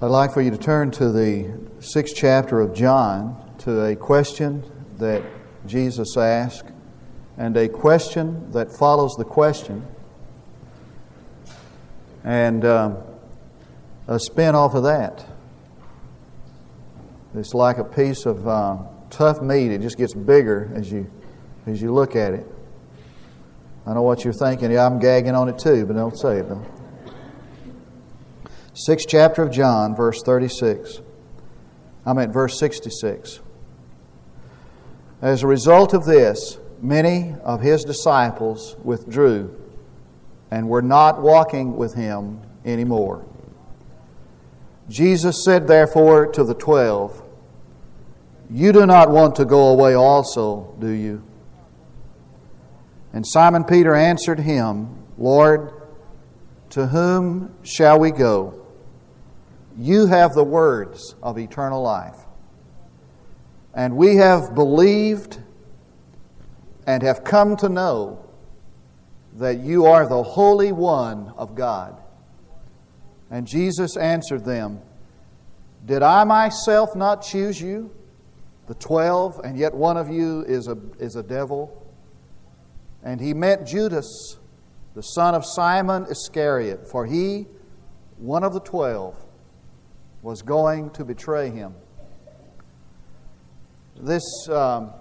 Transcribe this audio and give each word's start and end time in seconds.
I'd 0.00 0.06
like 0.06 0.32
for 0.32 0.40
you 0.40 0.52
to 0.52 0.56
turn 0.56 0.92
to 0.92 1.10
the 1.10 1.58
sixth 1.80 2.14
chapter 2.14 2.60
of 2.60 2.72
John 2.72 3.52
to 3.58 3.84
a 3.84 3.96
question 3.96 4.62
that 4.98 5.24
Jesus 5.66 6.16
asked 6.16 6.70
and 7.36 7.56
a 7.56 7.68
question 7.68 8.52
that 8.52 8.70
follows 8.70 9.16
the 9.18 9.24
question 9.24 9.84
and 12.22 12.64
um, 12.64 12.98
a 14.06 14.20
spin 14.20 14.54
off 14.54 14.76
of 14.76 14.84
that. 14.84 15.26
It's 17.34 17.52
like 17.52 17.78
a 17.78 17.84
piece 17.84 18.24
of 18.24 18.46
uh, 18.46 18.76
tough 19.10 19.42
meat, 19.42 19.72
it 19.72 19.80
just 19.80 19.98
gets 19.98 20.14
bigger 20.14 20.70
as 20.76 20.92
you, 20.92 21.10
as 21.66 21.82
you 21.82 21.92
look 21.92 22.14
at 22.14 22.34
it. 22.34 22.46
I 23.84 23.94
know 23.94 24.02
what 24.02 24.22
you're 24.22 24.32
thinking. 24.32 24.70
Yeah, 24.70 24.86
I'm 24.86 25.00
gagging 25.00 25.34
on 25.34 25.48
it 25.48 25.58
too, 25.58 25.86
but 25.86 25.94
don't 25.94 26.16
say 26.16 26.38
it. 26.38 26.48
Don't. 26.48 26.77
6th 28.86 29.06
chapter 29.08 29.42
of 29.42 29.50
John, 29.50 29.96
verse 29.96 30.22
36. 30.22 31.00
I'm 32.06 32.16
at 32.18 32.28
verse 32.30 32.60
66. 32.60 33.40
As 35.20 35.42
a 35.42 35.48
result 35.48 35.94
of 35.94 36.04
this, 36.04 36.58
many 36.80 37.34
of 37.42 37.60
his 37.60 37.82
disciples 37.82 38.76
withdrew 38.84 39.52
and 40.52 40.68
were 40.68 40.82
not 40.82 41.20
walking 41.20 41.76
with 41.76 41.94
him 41.94 42.40
anymore. 42.64 43.26
Jesus 44.88 45.44
said, 45.44 45.66
therefore, 45.66 46.28
to 46.28 46.44
the 46.44 46.54
twelve, 46.54 47.22
You 48.48 48.72
do 48.72 48.86
not 48.86 49.10
want 49.10 49.34
to 49.36 49.44
go 49.44 49.68
away 49.68 49.94
also, 49.94 50.72
do 50.78 50.90
you? 50.90 51.24
And 53.12 53.26
Simon 53.26 53.64
Peter 53.64 53.94
answered 53.94 54.38
him, 54.38 55.04
Lord, 55.18 55.72
to 56.70 56.86
whom 56.86 57.56
shall 57.64 57.98
we 57.98 58.12
go? 58.12 58.66
You 59.78 60.06
have 60.06 60.34
the 60.34 60.42
words 60.42 61.14
of 61.22 61.38
eternal 61.38 61.80
life. 61.80 62.16
And 63.72 63.96
we 63.96 64.16
have 64.16 64.52
believed 64.56 65.38
and 66.84 67.00
have 67.04 67.22
come 67.22 67.56
to 67.58 67.68
know 67.68 68.28
that 69.34 69.60
you 69.60 69.86
are 69.86 70.08
the 70.08 70.22
Holy 70.22 70.72
One 70.72 71.32
of 71.36 71.54
God. 71.54 71.96
And 73.30 73.46
Jesus 73.46 73.96
answered 73.96 74.44
them, 74.44 74.80
Did 75.86 76.02
I 76.02 76.24
myself 76.24 76.96
not 76.96 77.22
choose 77.22 77.60
you, 77.60 77.94
the 78.66 78.74
twelve, 78.74 79.38
and 79.44 79.56
yet 79.56 79.72
one 79.72 79.96
of 79.96 80.08
you 80.08 80.42
is 80.42 80.66
a, 80.66 80.76
is 80.98 81.14
a 81.14 81.22
devil? 81.22 81.86
And 83.04 83.20
he 83.20 83.32
meant 83.32 83.64
Judas, 83.64 84.38
the 84.94 85.02
son 85.02 85.36
of 85.36 85.46
Simon 85.46 86.06
Iscariot, 86.10 86.88
for 86.90 87.06
he, 87.06 87.46
one 88.16 88.42
of 88.42 88.54
the 88.54 88.60
twelve, 88.60 89.14
was 90.22 90.42
going 90.42 90.90
to 90.90 91.04
betray 91.04 91.50
him. 91.50 91.74
This, 93.96 94.48
um, 94.48 94.92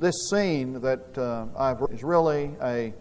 this 0.00 0.30
scene 0.30 0.80
that 0.80 1.18
uh, 1.18 1.46
I've 1.56 1.82
is 1.90 2.02
really 2.02 2.50
a, 2.62 2.92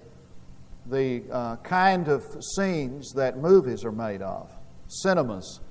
the 0.88 1.23
uh, 1.31 1.55
kind 1.57 2.07
of 2.07 2.23
scenes 2.55 3.13
that 3.13 3.38
movies 3.38 3.85
are 3.85 3.91
made 3.91 4.22
of, 4.22 4.52
cinemas. 4.88 5.61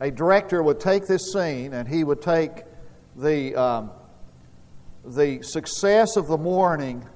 A 0.00 0.10
director 0.10 0.62
would 0.62 0.80
take 0.80 1.06
this 1.06 1.32
scene 1.32 1.72
and 1.72 1.88
he 1.88 2.04
would 2.04 2.20
take 2.20 2.64
the, 3.16 3.54
um, 3.54 3.90
the 5.04 5.42
success 5.42 6.16
of 6.16 6.26
the 6.26 6.38
morning 6.38 7.06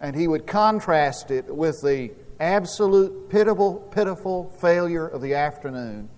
and 0.00 0.16
he 0.16 0.26
would 0.26 0.46
contrast 0.46 1.30
it 1.30 1.54
with 1.54 1.80
the 1.82 2.10
absolute 2.40 3.28
pitiable, 3.30 3.76
pitiful 3.92 4.50
failure 4.60 5.06
of 5.06 5.22
the 5.22 5.34
afternoon 5.34 6.08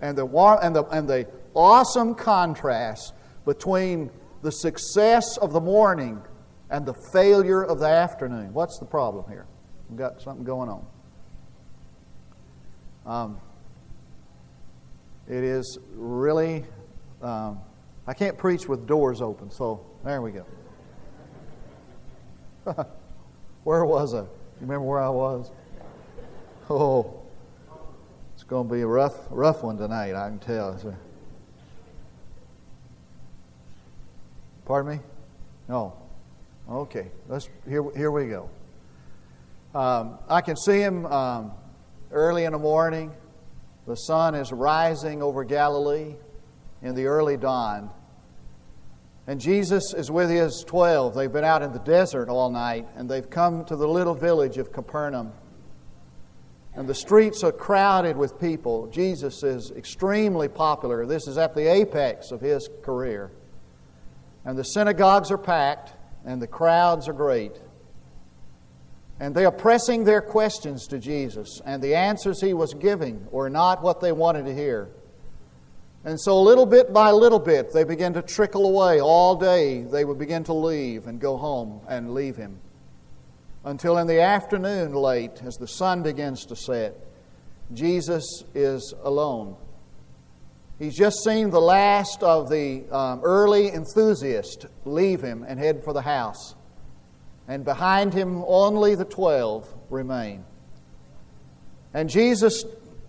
and 0.00 0.16
the, 0.16 0.26
and 0.26 0.76
the, 0.76 0.84
and 0.84 1.08
the 1.08 1.26
awesome 1.54 2.14
contrast 2.14 3.14
between 3.44 4.10
the 4.42 4.52
success 4.52 5.36
of 5.38 5.52
the 5.52 5.60
morning 5.60 6.22
and 6.70 6.86
the 6.86 6.94
failure 7.12 7.64
of 7.64 7.78
the 7.80 7.86
afternoon. 7.86 8.52
What's 8.52 8.78
the 8.78 8.86
problem 8.86 9.24
here? 9.28 9.46
We've 9.88 9.98
got 9.98 10.20
something 10.20 10.44
going 10.44 10.68
on. 10.68 10.86
Um, 13.06 13.40
it 15.26 15.42
is 15.42 15.78
really, 15.94 16.64
um, 17.22 17.60
I 18.06 18.14
can't 18.14 18.36
preach 18.36 18.68
with 18.68 18.86
doors 18.86 19.20
open, 19.20 19.50
so 19.50 19.84
there 20.04 20.20
we 20.20 20.32
go. 20.32 20.44
where 23.64 23.84
was 23.84 24.14
I? 24.14 24.20
You 24.20 24.28
remember 24.60 24.86
where 24.86 25.00
I 25.00 25.08
was? 25.08 25.50
Oh, 26.70 27.17
going 28.48 28.66
to 28.66 28.74
be 28.74 28.80
a 28.80 28.86
rough, 28.86 29.14
rough 29.28 29.62
one 29.62 29.76
tonight, 29.76 30.14
I 30.14 30.28
can 30.28 30.38
tell. 30.38 30.78
So. 30.78 30.94
Pardon 34.64 34.96
me? 34.96 35.00
No. 35.68 35.94
Okay. 36.68 37.10
Let's 37.28 37.48
here. 37.68 37.84
Here 37.94 38.10
we 38.10 38.26
go. 38.26 38.48
Um, 39.74 40.18
I 40.28 40.40
can 40.40 40.56
see 40.56 40.80
him 40.80 41.04
um, 41.06 41.52
early 42.10 42.44
in 42.44 42.52
the 42.52 42.58
morning. 42.58 43.12
The 43.86 43.96
sun 43.96 44.34
is 44.34 44.50
rising 44.50 45.22
over 45.22 45.44
Galilee 45.44 46.14
in 46.82 46.94
the 46.94 47.06
early 47.06 47.36
dawn. 47.36 47.90
And 49.26 49.38
Jesus 49.38 49.92
is 49.92 50.10
with 50.10 50.30
his 50.30 50.64
twelve. 50.66 51.14
They've 51.14 51.32
been 51.32 51.44
out 51.44 51.62
in 51.62 51.72
the 51.72 51.80
desert 51.80 52.30
all 52.30 52.50
night, 52.50 52.86
and 52.96 53.10
they've 53.10 53.28
come 53.28 53.66
to 53.66 53.76
the 53.76 53.86
little 53.86 54.14
village 54.14 54.56
of 54.56 54.72
Capernaum 54.72 55.32
and 56.78 56.86
the 56.86 56.94
streets 56.94 57.42
are 57.42 57.50
crowded 57.50 58.16
with 58.16 58.38
people. 58.38 58.86
Jesus 58.86 59.42
is 59.42 59.72
extremely 59.72 60.46
popular. 60.46 61.06
This 61.06 61.26
is 61.26 61.36
at 61.36 61.52
the 61.52 61.66
apex 61.66 62.30
of 62.30 62.40
his 62.40 62.70
career. 62.82 63.32
And 64.44 64.56
the 64.56 64.62
synagogues 64.62 65.32
are 65.32 65.38
packed, 65.38 65.92
and 66.24 66.40
the 66.40 66.46
crowds 66.46 67.08
are 67.08 67.12
great. 67.12 67.60
And 69.18 69.34
they 69.34 69.44
are 69.44 69.50
pressing 69.50 70.04
their 70.04 70.20
questions 70.20 70.86
to 70.86 71.00
Jesus, 71.00 71.60
and 71.66 71.82
the 71.82 71.96
answers 71.96 72.40
he 72.40 72.54
was 72.54 72.74
giving 72.74 73.26
were 73.32 73.50
not 73.50 73.82
what 73.82 74.00
they 74.00 74.12
wanted 74.12 74.46
to 74.46 74.54
hear. 74.54 74.88
And 76.04 76.18
so, 76.20 76.40
little 76.40 76.64
bit 76.64 76.92
by 76.92 77.10
little 77.10 77.40
bit, 77.40 77.72
they 77.72 77.82
began 77.82 78.12
to 78.12 78.22
trickle 78.22 78.66
away. 78.66 79.00
All 79.00 79.34
day, 79.34 79.82
they 79.82 80.04
would 80.04 80.18
begin 80.18 80.44
to 80.44 80.52
leave 80.52 81.08
and 81.08 81.20
go 81.20 81.38
home 81.38 81.80
and 81.88 82.14
leave 82.14 82.36
him 82.36 82.60
until 83.68 83.98
in 83.98 84.06
the 84.06 84.20
afternoon, 84.20 84.94
late, 84.94 85.42
as 85.44 85.56
the 85.56 85.68
sun 85.68 86.02
begins 86.02 86.46
to 86.46 86.56
set, 86.56 86.94
Jesus 87.74 88.24
is 88.54 88.94
alone. 89.02 89.56
He's 90.78 90.96
just 90.96 91.22
seen 91.22 91.50
the 91.50 91.60
last 91.60 92.22
of 92.22 92.48
the 92.48 92.84
um, 92.90 93.20
early 93.22 93.68
enthusiasts 93.68 94.64
leave 94.84 95.20
him 95.20 95.44
and 95.46 95.58
head 95.58 95.84
for 95.84 95.92
the 95.92 96.00
house. 96.00 96.54
And 97.46 97.64
behind 97.64 98.14
him, 98.14 98.42
only 98.46 98.94
the 98.94 99.04
twelve 99.04 99.68
remain. 99.90 100.44
And 101.92 102.08
Jesus 102.08 102.64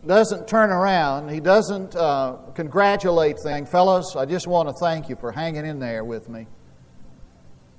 doesn't 0.06 0.48
turn 0.48 0.72
around. 0.72 1.30
He 1.30 1.40
doesn't 1.40 1.96
uh, 1.96 2.38
congratulate 2.53 3.38
them. 3.44 3.66
Fellows, 3.66 4.16
I 4.18 4.25
just 4.25 4.48
want 4.48 4.68
to 4.69 4.75
thank 4.81 5.08
you 5.09 5.16
for 5.16 5.31
hanging 5.31 5.66
in 5.66 5.80
there 5.80 6.03
with 6.03 6.28
me. 6.28 6.48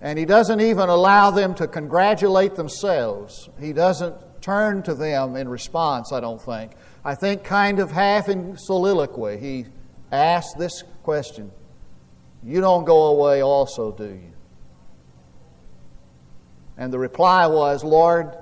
And 0.00 0.18
he 0.18 0.24
doesn't 0.24 0.60
even 0.60 0.88
allow 0.88 1.30
them 1.30 1.54
to 1.56 1.68
congratulate 1.68 2.54
themselves. 2.54 3.48
He 3.58 3.72
doesn't 3.72 4.14
turn 4.40 4.82
to 4.84 4.94
them 4.94 5.36
in 5.36 5.48
response, 5.48 6.12
I 6.12 6.20
don't 6.20 6.40
think. 6.40 6.72
I 7.04 7.14
think, 7.14 7.44
kind 7.44 7.78
of 7.78 7.90
half 7.90 8.28
in 8.28 8.56
soliloquy, 8.56 9.38
he 9.38 9.66
asks 10.10 10.54
this 10.54 10.84
question 11.02 11.50
You 12.42 12.60
don't 12.60 12.84
go 12.84 13.06
away, 13.08 13.42
also, 13.42 13.92
do 13.92 14.04
you? 14.04 14.32
And 16.76 16.92
the 16.92 16.98
reply 16.98 17.46
was, 17.46 17.84
Lord, 17.84 18.36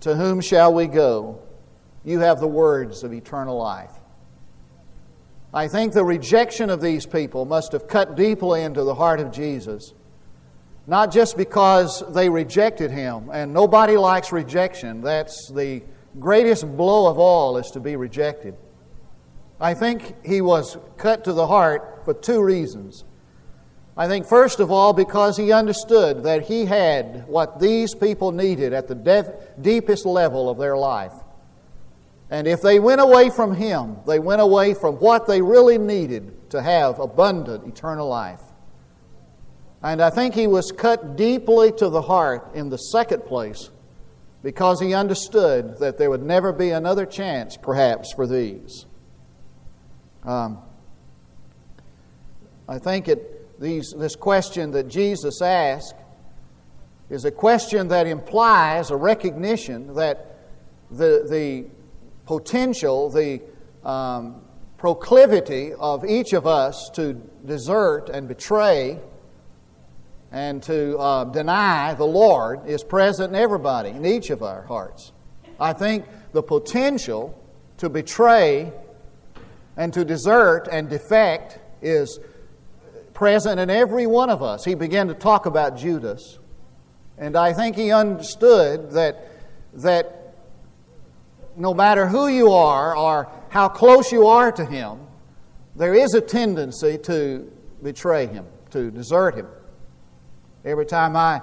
to 0.00 0.14
whom 0.14 0.40
shall 0.40 0.74
we 0.74 0.86
go? 0.86 1.40
You 2.04 2.20
have 2.20 2.38
the 2.38 2.46
words 2.46 3.02
of 3.02 3.12
eternal 3.12 3.56
life. 3.56 3.92
I 5.54 5.68
think 5.68 5.94
the 5.94 6.04
rejection 6.04 6.68
of 6.68 6.82
these 6.82 7.06
people 7.06 7.46
must 7.46 7.72
have 7.72 7.88
cut 7.88 8.14
deeply 8.14 8.62
into 8.62 8.84
the 8.84 8.94
heart 8.94 9.20
of 9.20 9.32
Jesus. 9.32 9.94
Not 10.86 11.10
just 11.10 11.36
because 11.36 12.02
they 12.14 12.28
rejected 12.28 12.90
him, 12.90 13.28
and 13.32 13.52
nobody 13.52 13.96
likes 13.96 14.30
rejection. 14.30 15.00
That's 15.00 15.50
the 15.50 15.82
greatest 16.18 16.64
blow 16.76 17.10
of 17.10 17.18
all, 17.18 17.58
is 17.58 17.70
to 17.72 17.80
be 17.80 17.96
rejected. 17.96 18.54
I 19.60 19.74
think 19.74 20.14
he 20.24 20.40
was 20.40 20.76
cut 20.96 21.24
to 21.24 21.32
the 21.32 21.46
heart 21.46 22.02
for 22.04 22.14
two 22.14 22.42
reasons. 22.42 23.04
I 23.96 24.06
think, 24.06 24.26
first 24.26 24.60
of 24.60 24.70
all, 24.70 24.92
because 24.92 25.36
he 25.36 25.52
understood 25.52 26.24
that 26.24 26.42
he 26.42 26.66
had 26.66 27.26
what 27.26 27.58
these 27.58 27.94
people 27.94 28.30
needed 28.30 28.74
at 28.74 28.86
the 28.86 29.34
deepest 29.60 30.04
level 30.04 30.50
of 30.50 30.58
their 30.58 30.76
life. 30.76 31.14
And 32.28 32.46
if 32.46 32.60
they 32.60 32.78
went 32.78 33.00
away 33.00 33.30
from 33.30 33.54
him, 33.54 33.96
they 34.06 34.18
went 34.18 34.42
away 34.42 34.74
from 34.74 34.96
what 34.96 35.26
they 35.26 35.40
really 35.40 35.78
needed 35.78 36.50
to 36.50 36.60
have 36.60 36.98
abundant 36.98 37.66
eternal 37.66 38.08
life. 38.08 38.42
And 39.86 40.02
I 40.02 40.10
think 40.10 40.34
he 40.34 40.48
was 40.48 40.72
cut 40.72 41.14
deeply 41.14 41.70
to 41.70 41.88
the 41.88 42.02
heart 42.02 42.56
in 42.56 42.70
the 42.70 42.76
second 42.76 43.24
place 43.24 43.70
because 44.42 44.80
he 44.80 44.94
understood 44.94 45.78
that 45.78 45.96
there 45.96 46.10
would 46.10 46.24
never 46.24 46.52
be 46.52 46.70
another 46.70 47.06
chance, 47.06 47.56
perhaps, 47.56 48.12
for 48.12 48.26
these. 48.26 48.84
Um, 50.24 50.58
I 52.68 52.80
think 52.80 53.06
it, 53.06 53.60
these, 53.60 53.94
this 53.96 54.16
question 54.16 54.72
that 54.72 54.88
Jesus 54.88 55.40
asked 55.40 55.94
is 57.08 57.24
a 57.24 57.30
question 57.30 57.86
that 57.86 58.08
implies 58.08 58.90
a 58.90 58.96
recognition 58.96 59.94
that 59.94 60.36
the, 60.90 61.28
the 61.30 61.66
potential, 62.26 63.08
the 63.08 63.40
um, 63.84 64.42
proclivity 64.78 65.74
of 65.74 66.04
each 66.04 66.32
of 66.32 66.44
us 66.44 66.90
to 66.94 67.12
desert 67.44 68.08
and 68.08 68.26
betray 68.26 68.98
and 70.36 70.62
to 70.62 70.98
uh, 70.98 71.24
deny 71.24 71.94
the 71.94 72.04
Lord 72.04 72.66
is 72.66 72.84
present 72.84 73.34
in 73.34 73.40
everybody, 73.40 73.88
in 73.88 74.04
each 74.04 74.28
of 74.28 74.42
our 74.42 74.60
hearts. 74.64 75.12
I 75.58 75.72
think 75.72 76.04
the 76.32 76.42
potential 76.42 77.42
to 77.78 77.88
betray 77.88 78.70
and 79.78 79.94
to 79.94 80.04
desert 80.04 80.68
and 80.70 80.90
defect 80.90 81.58
is 81.80 82.20
present 83.14 83.58
in 83.58 83.70
every 83.70 84.06
one 84.06 84.28
of 84.28 84.42
us. 84.42 84.62
He 84.62 84.74
began 84.74 85.08
to 85.08 85.14
talk 85.14 85.46
about 85.46 85.78
Judas, 85.78 86.38
and 87.16 87.34
I 87.34 87.54
think 87.54 87.74
he 87.74 87.90
understood 87.90 88.90
that, 88.90 89.30
that 89.72 90.34
no 91.56 91.72
matter 91.72 92.06
who 92.06 92.28
you 92.28 92.52
are 92.52 92.94
or 92.94 93.32
how 93.48 93.70
close 93.70 94.12
you 94.12 94.26
are 94.26 94.52
to 94.52 94.66
him, 94.66 94.98
there 95.76 95.94
is 95.94 96.12
a 96.12 96.20
tendency 96.20 96.98
to 97.04 97.50
betray 97.82 98.26
him, 98.26 98.44
to 98.72 98.90
desert 98.90 99.34
him. 99.34 99.46
Every 100.66 100.84
time 100.84 101.14
I 101.14 101.42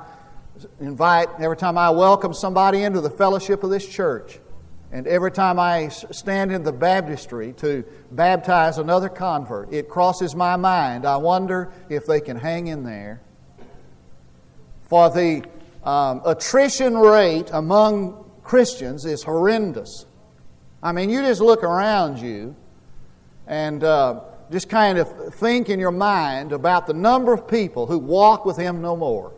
invite, 0.81 1.29
every 1.39 1.55
time 1.55 1.77
I 1.77 1.91
welcome 1.91 2.33
somebody 2.33 2.83
into 2.83 2.99
the 2.99 3.09
fellowship 3.09 3.63
of 3.63 3.69
this 3.69 3.87
church, 3.87 4.37
and 4.91 5.07
every 5.07 5.31
time 5.31 5.57
I 5.59 5.87
stand 5.87 6.51
in 6.51 6.63
the 6.63 6.73
baptistry 6.73 7.53
to 7.53 7.85
baptize 8.11 8.79
another 8.79 9.07
convert, 9.07 9.71
it 9.71 9.87
crosses 9.87 10.35
my 10.35 10.57
mind. 10.57 11.05
I 11.05 11.15
wonder 11.15 11.71
if 11.87 12.05
they 12.05 12.19
can 12.19 12.35
hang 12.35 12.67
in 12.67 12.83
there. 12.83 13.21
For 14.89 15.09
the 15.09 15.45
um, 15.85 16.21
attrition 16.25 16.97
rate 16.97 17.49
among 17.53 18.29
Christians 18.43 19.05
is 19.05 19.23
horrendous. 19.23 20.05
I 20.83 20.91
mean, 20.91 21.09
you 21.09 21.21
just 21.21 21.39
look 21.39 21.63
around 21.63 22.19
you 22.19 22.57
and 23.47 23.85
uh, 23.85 24.19
just 24.51 24.69
kind 24.69 24.97
of 24.97 25.33
think 25.35 25.69
in 25.69 25.79
your 25.79 25.91
mind 25.91 26.51
about 26.51 26.87
the 26.87 26.93
number 26.93 27.33
of 27.33 27.47
people 27.47 27.87
who 27.87 27.97
walk 27.97 28.45
with 28.45 28.57
Him 28.57 28.81
no 28.81 28.95
more. 28.95 29.33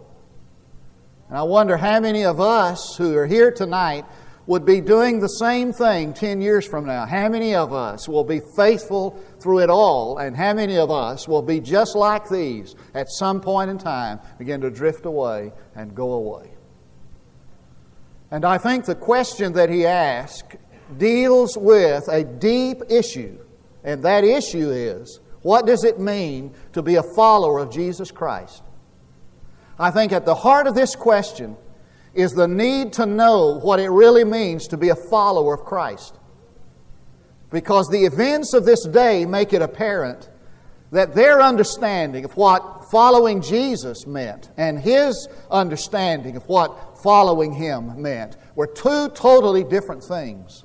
And 1.30 1.38
I 1.38 1.44
wonder 1.44 1.78
how 1.78 2.00
many 2.00 2.24
of 2.24 2.40
us 2.40 2.96
who 2.96 3.16
are 3.18 3.26
here 3.26 3.52
tonight 3.52 4.06
would 4.48 4.66
be 4.66 4.80
doing 4.80 5.20
the 5.20 5.28
same 5.28 5.74
thing 5.74 6.14
10 6.14 6.40
years 6.40 6.68
from 6.68 6.86
now. 6.86 7.06
How 7.06 7.30
many 7.30 7.56
of 7.56 7.74
us 7.74 8.08
will 8.08 8.24
be 8.24 8.42
faithful 8.56 9.20
through 9.40 9.60
it 9.60 9.70
all, 9.70 10.20
and 10.20 10.36
how 10.36 10.54
many 10.54 10.78
of 10.78 10.92
us 10.92 11.28
will 11.28 11.42
be 11.42 11.60
just 11.60 11.96
like 11.96 12.30
these 12.30 12.76
at 12.94 13.10
some 13.10 13.42
point 13.42 13.72
in 13.72 13.78
time, 13.78 14.20
begin 14.38 14.62
to 14.62 14.70
drift 14.70 15.06
away 15.06 15.52
and 15.76 15.96
go 15.96 16.14
away? 16.14 16.52
And 18.30 18.46
I 18.46 18.58
think 18.58 18.86
the 18.86 18.96
question 18.96 19.54
that 19.54 19.70
he 19.70 19.86
asked 19.86 20.58
deals 20.98 21.58
with 21.58 22.08
a 22.08 22.24
deep 22.24 22.84
issue 22.90 23.40
and 23.86 24.04
that 24.04 24.26
issue 24.26 24.72
is 24.72 25.22
what 25.42 25.68
does 25.68 25.84
it 25.84 26.00
mean 26.00 26.54
to 26.74 26.82
be 26.82 26.96
a 26.96 27.04
follower 27.04 27.60
of 27.60 27.72
Jesus 27.72 28.10
Christ? 28.12 28.64
I 29.78 29.92
think 29.92 30.12
at 30.12 30.26
the 30.26 30.34
heart 30.34 30.66
of 30.66 30.74
this 30.74 30.96
question 30.96 31.56
is 32.16 32.32
the 32.32 32.48
need 32.48 32.94
to 32.94 33.06
know 33.06 33.60
what 33.60 33.80
it 33.80 33.90
really 33.90 34.24
means 34.24 34.68
to 34.70 34.78
be 34.78 34.90
a 34.90 34.96
follower 34.96 35.54
of 35.54 35.64
Christ. 35.64 36.18
Because 37.52 37.88
the 37.88 38.06
events 38.06 38.54
of 38.54 38.66
this 38.66 38.88
day 38.88 39.26
make 39.26 39.54
it 39.54 39.62
apparent 39.62 40.30
that 40.92 41.14
their 41.14 41.42
understanding 41.42 42.26
of 42.26 42.36
what 42.36 42.90
following 42.90 43.42
Jesus 43.42 44.08
meant 44.08 44.50
and 44.58 44.80
his 44.80 45.28
understanding 45.52 46.38
of 46.38 46.48
what 46.48 47.04
following 47.04 47.54
him 47.54 48.02
meant 48.02 48.38
were 48.56 48.68
two 48.68 49.10
totally 49.10 49.64
different 49.64 50.04
things. 50.04 50.64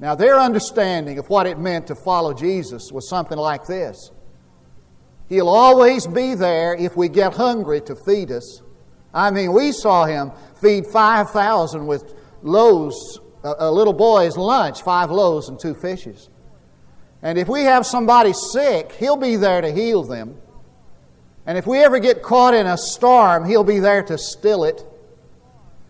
Now, 0.00 0.14
their 0.14 0.38
understanding 0.38 1.18
of 1.18 1.28
what 1.28 1.46
it 1.46 1.58
meant 1.58 1.88
to 1.88 1.94
follow 1.94 2.32
Jesus 2.32 2.92
was 2.92 3.08
something 3.08 3.38
like 3.38 3.66
this 3.66 4.10
He'll 5.28 5.48
always 5.48 6.06
be 6.06 6.34
there 6.34 6.74
if 6.74 6.96
we 6.96 7.08
get 7.08 7.34
hungry 7.34 7.80
to 7.82 7.94
feed 7.94 8.32
us. 8.32 8.62
I 9.12 9.30
mean, 9.30 9.52
we 9.52 9.72
saw 9.72 10.06
him 10.06 10.32
feed 10.60 10.86
5,000 10.86 11.86
with 11.86 12.14
loaves, 12.42 13.20
a 13.42 13.70
little 13.70 13.92
boy's 13.92 14.36
lunch, 14.36 14.82
five 14.82 15.10
loaves 15.10 15.48
and 15.48 15.58
two 15.58 15.74
fishes. 15.74 16.30
And 17.22 17.38
if 17.38 17.48
we 17.48 17.62
have 17.62 17.84
somebody 17.84 18.32
sick, 18.32 18.92
he'll 18.92 19.16
be 19.16 19.36
there 19.36 19.60
to 19.60 19.72
heal 19.72 20.04
them. 20.04 20.36
And 21.46 21.58
if 21.58 21.66
we 21.66 21.78
ever 21.78 21.98
get 21.98 22.22
caught 22.22 22.54
in 22.54 22.66
a 22.66 22.76
storm, 22.78 23.46
he'll 23.46 23.64
be 23.64 23.80
there 23.80 24.02
to 24.04 24.18
still 24.18 24.64
it. 24.64 24.84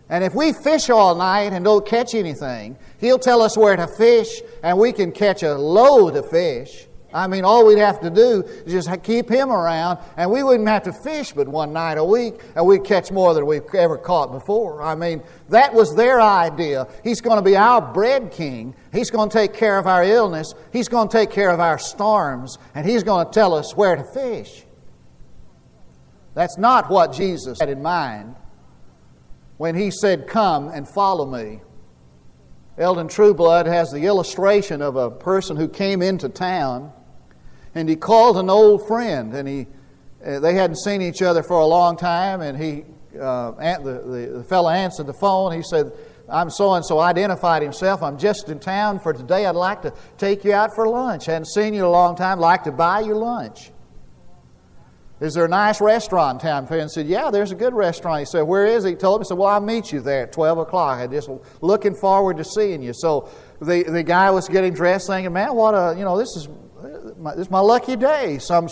And 0.09 0.23
if 0.23 0.33
we 0.33 0.53
fish 0.53 0.89
all 0.89 1.15
night 1.15 1.53
and 1.53 1.63
don't 1.63 1.85
catch 1.85 2.15
anything, 2.15 2.77
He'll 2.99 3.19
tell 3.19 3.41
us 3.41 3.55
where 3.55 3.75
to 3.75 3.87
fish, 3.87 4.41
and 4.63 4.77
we 4.77 4.91
can 4.91 5.11
catch 5.11 5.43
a 5.43 5.55
load 5.55 6.15
of 6.15 6.29
fish. 6.29 6.87
I 7.11 7.27
mean, 7.27 7.43
all 7.43 7.65
we'd 7.65 7.79
have 7.79 7.99
to 8.01 8.09
do 8.09 8.43
is 8.65 8.85
just 8.85 9.03
keep 9.03 9.29
him 9.29 9.49
around, 9.49 9.97
and 10.15 10.29
we 10.29 10.43
wouldn't 10.43 10.69
have 10.69 10.83
to 10.83 10.93
fish 10.93 11.31
but 11.31 11.47
one 11.47 11.73
night 11.73 11.97
a 11.97 12.03
week, 12.03 12.35
and 12.55 12.65
we'd 12.67 12.83
catch 12.83 13.11
more 13.11 13.33
than 13.33 13.47
we've 13.47 13.63
ever 13.73 13.97
caught 13.97 14.31
before. 14.31 14.83
I 14.83 14.93
mean, 14.93 15.23
that 15.49 15.73
was 15.73 15.95
their 15.95 16.21
idea. 16.21 16.87
He's 17.03 17.19
going 17.19 17.37
to 17.37 17.41
be 17.41 17.57
our 17.57 17.81
bread 17.81 18.31
king. 18.31 18.75
He's 18.91 19.09
going 19.09 19.29
to 19.29 19.33
take 19.33 19.53
care 19.53 19.79
of 19.79 19.87
our 19.87 20.03
illness. 20.03 20.53
He's 20.71 20.87
going 20.87 21.07
to 21.07 21.11
take 21.11 21.31
care 21.31 21.49
of 21.49 21.59
our 21.59 21.79
storms, 21.79 22.59
and 22.75 22.85
He's 22.85 23.03
going 23.03 23.25
to 23.25 23.31
tell 23.31 23.55
us 23.55 23.75
where 23.75 23.95
to 23.95 24.03
fish. 24.03 24.65
That's 26.35 26.59
not 26.59 26.91
what 26.91 27.11
Jesus 27.13 27.59
had 27.59 27.69
in 27.69 27.81
mind 27.81 28.35
when 29.59 29.75
He 29.75 29.91
said, 29.91 30.25
Come 30.25 30.69
and 30.69 30.87
follow 30.87 31.25
me. 31.25 31.59
Elton 32.77 33.09
Trueblood 33.09 33.67
has 33.67 33.91
the 33.91 34.05
illustration 34.05 34.81
of 34.81 34.95
a 34.95 35.11
person 35.11 35.57
who 35.57 35.67
came 35.67 36.01
into 36.01 36.29
town 36.29 36.93
and 37.75 37.89
he 37.89 37.97
called 37.97 38.37
an 38.37 38.49
old 38.49 38.87
friend 38.87 39.33
and 39.33 39.47
he 39.47 39.67
uh, 40.25 40.39
they 40.39 40.53
hadn't 40.53 40.77
seen 40.77 41.01
each 41.01 41.21
other 41.21 41.43
for 41.43 41.59
a 41.59 41.65
long 41.65 41.97
time 41.97 42.39
and 42.39 42.57
he 42.57 42.85
uh, 43.19 43.51
the, 43.79 44.01
the, 44.05 44.37
the 44.37 44.43
fellow 44.45 44.69
answered 44.69 45.07
the 45.07 45.13
phone. 45.13 45.51
He 45.51 45.61
said 45.61 45.91
i'm 46.29 46.49
so 46.49 46.73
and 46.75 46.85
so 46.85 46.99
identified 46.99 47.61
himself. 47.61 48.01
I'm 48.01 48.17
just 48.17 48.47
in 48.47 48.59
town 48.59 49.01
for 49.01 49.11
today. 49.11 49.45
I'd 49.45 49.55
like 49.55 49.81
to 49.81 49.93
take 50.17 50.45
you 50.45 50.53
out 50.53 50.73
for 50.73 50.87
lunch. 50.87 51.25
Hadn't 51.25 51.47
seen 51.47 51.73
you 51.73 51.81
in 51.81 51.85
a 51.85 51.91
long 51.91 52.15
time. 52.15 52.39
Like 52.39 52.63
to 52.63 52.71
buy 52.71 53.01
you 53.01 53.13
lunch 53.13 53.71
is 55.21 55.33
there 55.33 55.45
a 55.45 55.49
nice 55.49 55.81
restaurant 55.81 56.41
in 56.41 56.47
town? 56.47 56.67
And 56.69 56.89
said, 56.89 57.07
Yeah, 57.07 57.29
there's 57.29 57.51
a 57.51 57.55
good 57.55 57.73
restaurant. 57.73 58.19
He 58.19 58.25
said, 58.25 58.41
Where 58.43 58.65
is 58.65 58.85
it? 58.85 58.89
He 58.91 58.95
told 58.95 59.19
him, 59.19 59.25
He 59.25 59.27
said, 59.27 59.37
Well, 59.37 59.47
I'll 59.47 59.59
meet 59.59 59.91
you 59.91 59.99
there 59.99 60.23
at 60.23 60.31
12 60.31 60.59
o'clock. 60.59 60.99
I'm 60.99 61.11
just 61.11 61.29
looking 61.61 61.93
forward 61.95 62.37
to 62.37 62.45
seeing 62.45 62.81
you. 62.81 62.93
So 62.93 63.29
the, 63.61 63.83
the 63.83 64.03
guy 64.03 64.31
was 64.31 64.47
getting 64.47 64.73
dressed, 64.73 65.07
thinking, 65.07 65.33
Man, 65.33 65.55
what 65.55 65.73
a, 65.73 65.95
you 65.97 66.05
know, 66.05 66.17
this 66.17 66.35
is 66.37 66.47
my, 67.17 67.35
this 67.35 67.47
is 67.47 67.51
my 67.51 67.59
lucky 67.59 67.97
day. 67.97 68.37
Some, 68.39 68.69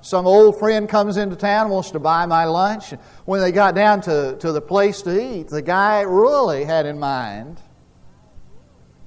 some 0.00 0.26
old 0.26 0.58
friend 0.60 0.88
comes 0.88 1.16
into 1.16 1.34
town, 1.34 1.68
wants 1.70 1.90
to 1.90 1.98
buy 1.98 2.26
my 2.26 2.44
lunch. 2.44 2.90
When 3.24 3.40
they 3.40 3.50
got 3.50 3.74
down 3.74 4.00
to, 4.02 4.36
to 4.38 4.52
the 4.52 4.60
place 4.60 5.02
to 5.02 5.20
eat, 5.20 5.48
the 5.48 5.62
guy 5.62 6.02
really 6.02 6.64
had 6.64 6.86
in 6.86 6.98
mind 7.00 7.60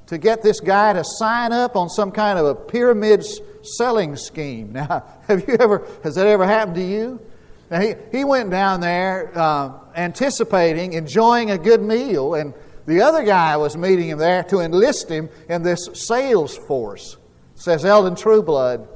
to 0.08 0.18
get 0.18 0.42
this 0.42 0.60
guy 0.60 0.92
to 0.92 1.04
sign 1.06 1.54
up 1.54 1.78
on 1.78 1.88
some 1.88 2.12
kind 2.12 2.38
of 2.38 2.46
a 2.46 2.54
pyramid 2.54 3.24
selling 3.64 4.16
scheme. 4.16 4.74
Now, 4.82 5.04
have 5.28 5.48
you 5.48 5.56
ever, 5.60 5.88
has 6.04 6.16
that 6.16 6.28
ever 6.28 6.46
happened 6.46 6.76
to 6.76 6.84
you? 6.84 7.20
Now, 7.70 7.80
he, 7.80 7.94
he 8.12 8.24
went 8.24 8.50
down 8.50 8.82
there 8.82 9.32
uh, 9.38 9.72
anticipating 9.96 10.94
enjoying 10.94 11.52
a 11.52 11.58
good 11.58 11.82
meal, 11.82 12.36
and 12.36 12.54
the 12.86 13.02
other 13.02 13.24
guy 13.24 13.56
was 13.58 13.78
meeting 13.78 14.10
him 14.10 14.18
there 14.18 14.44
to 14.44 14.60
enlist 14.60 15.10
him 15.10 15.30
in 15.48 15.64
this 15.64 15.90
sales 15.94 16.58
force, 16.58 17.18
says 17.56 17.86
Elton 17.86 18.16
Trueblood. 18.16 18.88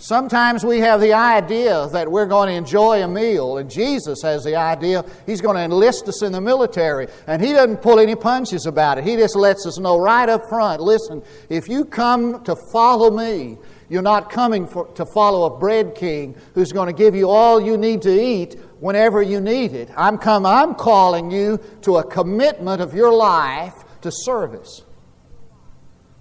Sometimes 0.00 0.64
we 0.64 0.78
have 0.78 1.00
the 1.00 1.12
idea 1.12 1.88
that 1.88 2.08
we're 2.08 2.26
going 2.26 2.48
to 2.48 2.54
enjoy 2.54 3.02
a 3.02 3.08
meal, 3.08 3.58
and 3.58 3.68
Jesus 3.68 4.22
has 4.22 4.44
the 4.44 4.54
idea 4.54 5.04
He's 5.26 5.40
going 5.40 5.56
to 5.56 5.62
enlist 5.62 6.06
us 6.06 6.22
in 6.22 6.30
the 6.30 6.40
military, 6.40 7.08
and 7.26 7.42
He 7.42 7.52
doesn't 7.52 7.78
pull 7.82 7.98
any 7.98 8.14
punches 8.14 8.66
about 8.66 8.98
it. 8.98 9.04
He 9.04 9.16
just 9.16 9.34
lets 9.34 9.66
us 9.66 9.76
know 9.80 9.98
right 9.98 10.28
up 10.28 10.42
front 10.48 10.80
listen, 10.80 11.20
if 11.48 11.68
you 11.68 11.84
come 11.84 12.44
to 12.44 12.54
follow 12.72 13.10
me, 13.10 13.58
you're 13.88 14.00
not 14.00 14.30
coming 14.30 14.68
for, 14.68 14.86
to 14.94 15.04
follow 15.04 15.52
a 15.52 15.58
bread 15.58 15.96
king 15.96 16.36
who's 16.54 16.70
going 16.70 16.86
to 16.86 16.92
give 16.92 17.16
you 17.16 17.28
all 17.28 17.60
you 17.60 17.76
need 17.76 18.00
to 18.02 18.12
eat 18.12 18.54
whenever 18.78 19.20
you 19.20 19.40
need 19.40 19.72
it. 19.72 19.90
I'm, 19.96 20.16
come, 20.16 20.46
I'm 20.46 20.76
calling 20.76 21.32
you 21.32 21.58
to 21.82 21.96
a 21.96 22.04
commitment 22.08 22.80
of 22.80 22.94
your 22.94 23.12
life 23.12 23.74
to 24.02 24.12
service. 24.12 24.84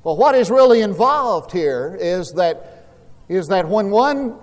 Well, 0.04 0.18
what 0.18 0.34
is 0.34 0.50
really 0.50 0.82
involved 0.82 1.52
here 1.52 1.96
is 2.00 2.32
that 2.38 2.77
is 3.30 3.48
that 3.48 3.68
when 3.68 3.90
one 3.90 4.38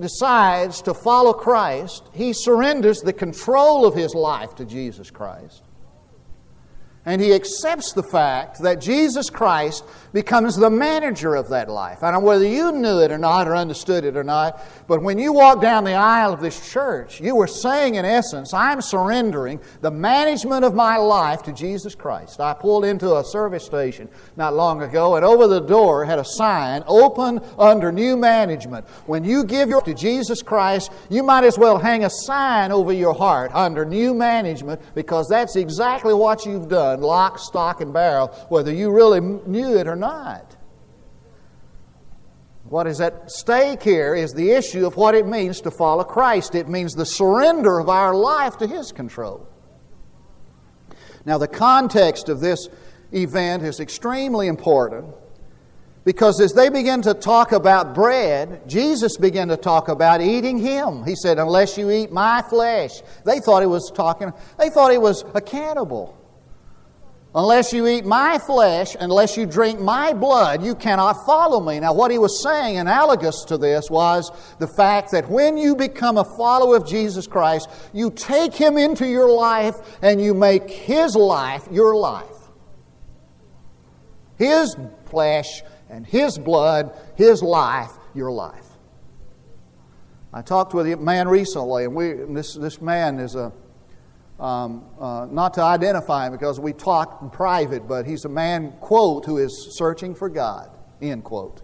decides 0.00 0.80
to 0.82 0.94
follow 0.94 1.32
Christ, 1.32 2.08
he 2.12 2.32
surrenders 2.32 3.00
the 3.00 3.12
control 3.12 3.84
of 3.84 3.94
his 3.94 4.14
life 4.14 4.54
to 4.56 4.64
Jesus 4.64 5.10
Christ. 5.10 5.62
And 7.06 7.22
he 7.22 7.32
accepts 7.32 7.92
the 7.92 8.02
fact 8.02 8.60
that 8.62 8.80
Jesus 8.80 9.30
Christ 9.30 9.84
becomes 10.12 10.56
the 10.56 10.68
manager 10.68 11.36
of 11.36 11.48
that 11.50 11.68
life. 11.68 12.02
I 12.02 12.10
don't 12.10 12.22
know 12.22 12.26
whether 12.26 12.44
you 12.44 12.72
knew 12.72 12.98
it 12.98 13.12
or 13.12 13.18
not 13.18 13.46
or 13.46 13.54
understood 13.54 14.04
it 14.04 14.16
or 14.16 14.24
not, 14.24 14.60
but 14.88 15.00
when 15.00 15.16
you 15.16 15.32
walk 15.32 15.62
down 15.62 15.84
the 15.84 15.92
aisle 15.92 16.32
of 16.32 16.40
this 16.40 16.72
church, 16.72 17.20
you 17.20 17.36
were 17.36 17.46
saying, 17.46 17.94
in 17.94 18.04
essence, 18.04 18.52
I'm 18.52 18.82
surrendering 18.82 19.60
the 19.82 19.90
management 19.92 20.64
of 20.64 20.74
my 20.74 20.96
life 20.96 21.44
to 21.44 21.52
Jesus 21.52 21.94
Christ. 21.94 22.40
I 22.40 22.54
pulled 22.54 22.84
into 22.84 23.16
a 23.16 23.22
service 23.22 23.64
station 23.64 24.08
not 24.36 24.54
long 24.54 24.82
ago, 24.82 25.14
and 25.14 25.24
over 25.24 25.46
the 25.46 25.60
door 25.60 26.04
had 26.04 26.18
a 26.18 26.24
sign, 26.24 26.82
Open 26.88 27.40
under 27.56 27.92
new 27.92 28.16
management. 28.16 28.84
When 29.06 29.22
you 29.22 29.44
give 29.44 29.68
your 29.68 29.82
to 29.82 29.94
Jesus 29.94 30.42
Christ, 30.42 30.90
you 31.08 31.22
might 31.22 31.44
as 31.44 31.56
well 31.56 31.78
hang 31.78 32.04
a 32.04 32.10
sign 32.10 32.72
over 32.72 32.92
your 32.92 33.14
heart 33.14 33.52
under 33.54 33.84
new 33.84 34.12
management 34.12 34.80
because 34.96 35.28
that's 35.28 35.54
exactly 35.54 36.12
what 36.12 36.44
you've 36.44 36.68
done 36.68 36.95
lock, 37.02 37.38
stock, 37.38 37.80
and 37.80 37.92
barrel, 37.92 38.28
whether 38.48 38.72
you 38.72 38.92
really 38.92 39.20
knew 39.20 39.76
it 39.76 39.86
or 39.86 39.96
not. 39.96 40.56
What 42.68 42.86
is 42.88 43.00
at 43.00 43.30
stake 43.30 43.82
here 43.82 44.14
is 44.14 44.32
the 44.32 44.50
issue 44.50 44.86
of 44.86 44.96
what 44.96 45.14
it 45.14 45.26
means 45.26 45.60
to 45.62 45.70
follow 45.70 46.02
Christ. 46.02 46.54
It 46.54 46.68
means 46.68 46.94
the 46.94 47.06
surrender 47.06 47.78
of 47.78 47.88
our 47.88 48.14
life 48.14 48.58
to 48.58 48.66
His 48.66 48.90
control. 48.90 49.48
Now, 51.24 51.38
the 51.38 51.48
context 51.48 52.28
of 52.28 52.40
this 52.40 52.68
event 53.12 53.62
is 53.62 53.78
extremely 53.78 54.48
important 54.48 55.14
because 56.04 56.40
as 56.40 56.52
they 56.52 56.68
begin 56.68 57.02
to 57.02 57.14
talk 57.14 57.50
about 57.50 57.94
bread, 57.94 58.68
Jesus 58.68 59.16
began 59.16 59.48
to 59.48 59.56
talk 59.56 59.88
about 59.88 60.20
eating 60.20 60.58
Him. 60.58 61.04
He 61.04 61.16
said, 61.16 61.38
Unless 61.38 61.76
you 61.76 61.90
eat 61.90 62.12
my 62.12 62.42
flesh. 62.42 62.92
They 63.24 63.40
thought 63.40 63.60
he 63.60 63.66
was 63.66 63.90
talking, 63.92 64.32
they 64.56 64.70
thought 64.70 64.92
he 64.92 64.98
was 64.98 65.24
a 65.34 65.40
cannibal. 65.40 66.16
Unless 67.36 67.70
you 67.74 67.86
eat 67.86 68.06
my 68.06 68.38
flesh, 68.38 68.96
unless 68.98 69.36
you 69.36 69.44
drink 69.44 69.78
my 69.78 70.14
blood, 70.14 70.64
you 70.64 70.74
cannot 70.74 71.26
follow 71.26 71.60
me. 71.60 71.78
Now, 71.78 71.92
what 71.92 72.10
he 72.10 72.16
was 72.16 72.42
saying, 72.42 72.78
analogous 72.78 73.44
to 73.44 73.58
this, 73.58 73.90
was 73.90 74.32
the 74.58 74.66
fact 74.66 75.10
that 75.10 75.28
when 75.28 75.58
you 75.58 75.76
become 75.76 76.16
a 76.16 76.24
follower 76.24 76.76
of 76.76 76.86
Jesus 76.86 77.26
Christ, 77.26 77.68
you 77.92 78.10
take 78.10 78.54
him 78.54 78.78
into 78.78 79.06
your 79.06 79.30
life 79.30 79.74
and 80.00 80.18
you 80.18 80.32
make 80.32 80.70
his 80.70 81.14
life 81.14 81.68
your 81.70 81.94
life. 81.94 82.24
His 84.38 84.74
flesh 85.04 85.62
and 85.90 86.06
his 86.06 86.38
blood, 86.38 86.98
his 87.16 87.42
life, 87.42 87.90
your 88.14 88.32
life. 88.32 88.64
I 90.32 90.40
talked 90.40 90.72
with 90.72 90.90
a 90.90 90.96
man 90.96 91.28
recently, 91.28 91.84
and 91.84 91.94
we, 91.94 92.14
this, 92.14 92.54
this 92.54 92.80
man 92.80 93.18
is 93.18 93.34
a 93.34 93.52
um, 94.38 94.84
uh, 95.00 95.26
not 95.30 95.54
to 95.54 95.62
identify 95.62 96.26
him 96.26 96.32
because 96.32 96.60
we 96.60 96.72
talk 96.72 97.20
in 97.22 97.30
private, 97.30 97.88
but 97.88 98.06
he's 98.06 98.24
a 98.24 98.28
man, 98.28 98.72
quote, 98.80 99.24
who 99.24 99.38
is 99.38 99.76
searching 99.76 100.14
for 100.14 100.28
God, 100.28 100.70
end 101.00 101.24
quote. 101.24 101.62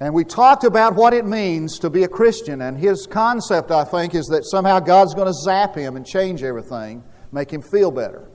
And 0.00 0.14
we 0.14 0.24
talked 0.24 0.64
about 0.64 0.94
what 0.94 1.12
it 1.12 1.26
means 1.26 1.80
to 1.80 1.90
be 1.90 2.04
a 2.04 2.08
Christian, 2.08 2.62
and 2.62 2.78
his 2.78 3.06
concept, 3.06 3.70
I 3.70 3.84
think, 3.84 4.14
is 4.14 4.26
that 4.26 4.44
somehow 4.44 4.78
God's 4.78 5.14
going 5.14 5.26
to 5.26 5.34
zap 5.34 5.74
him 5.74 5.96
and 5.96 6.06
change 6.06 6.42
everything, 6.42 7.02
make 7.32 7.52
him 7.52 7.62
feel 7.62 7.90
better. 7.90 8.27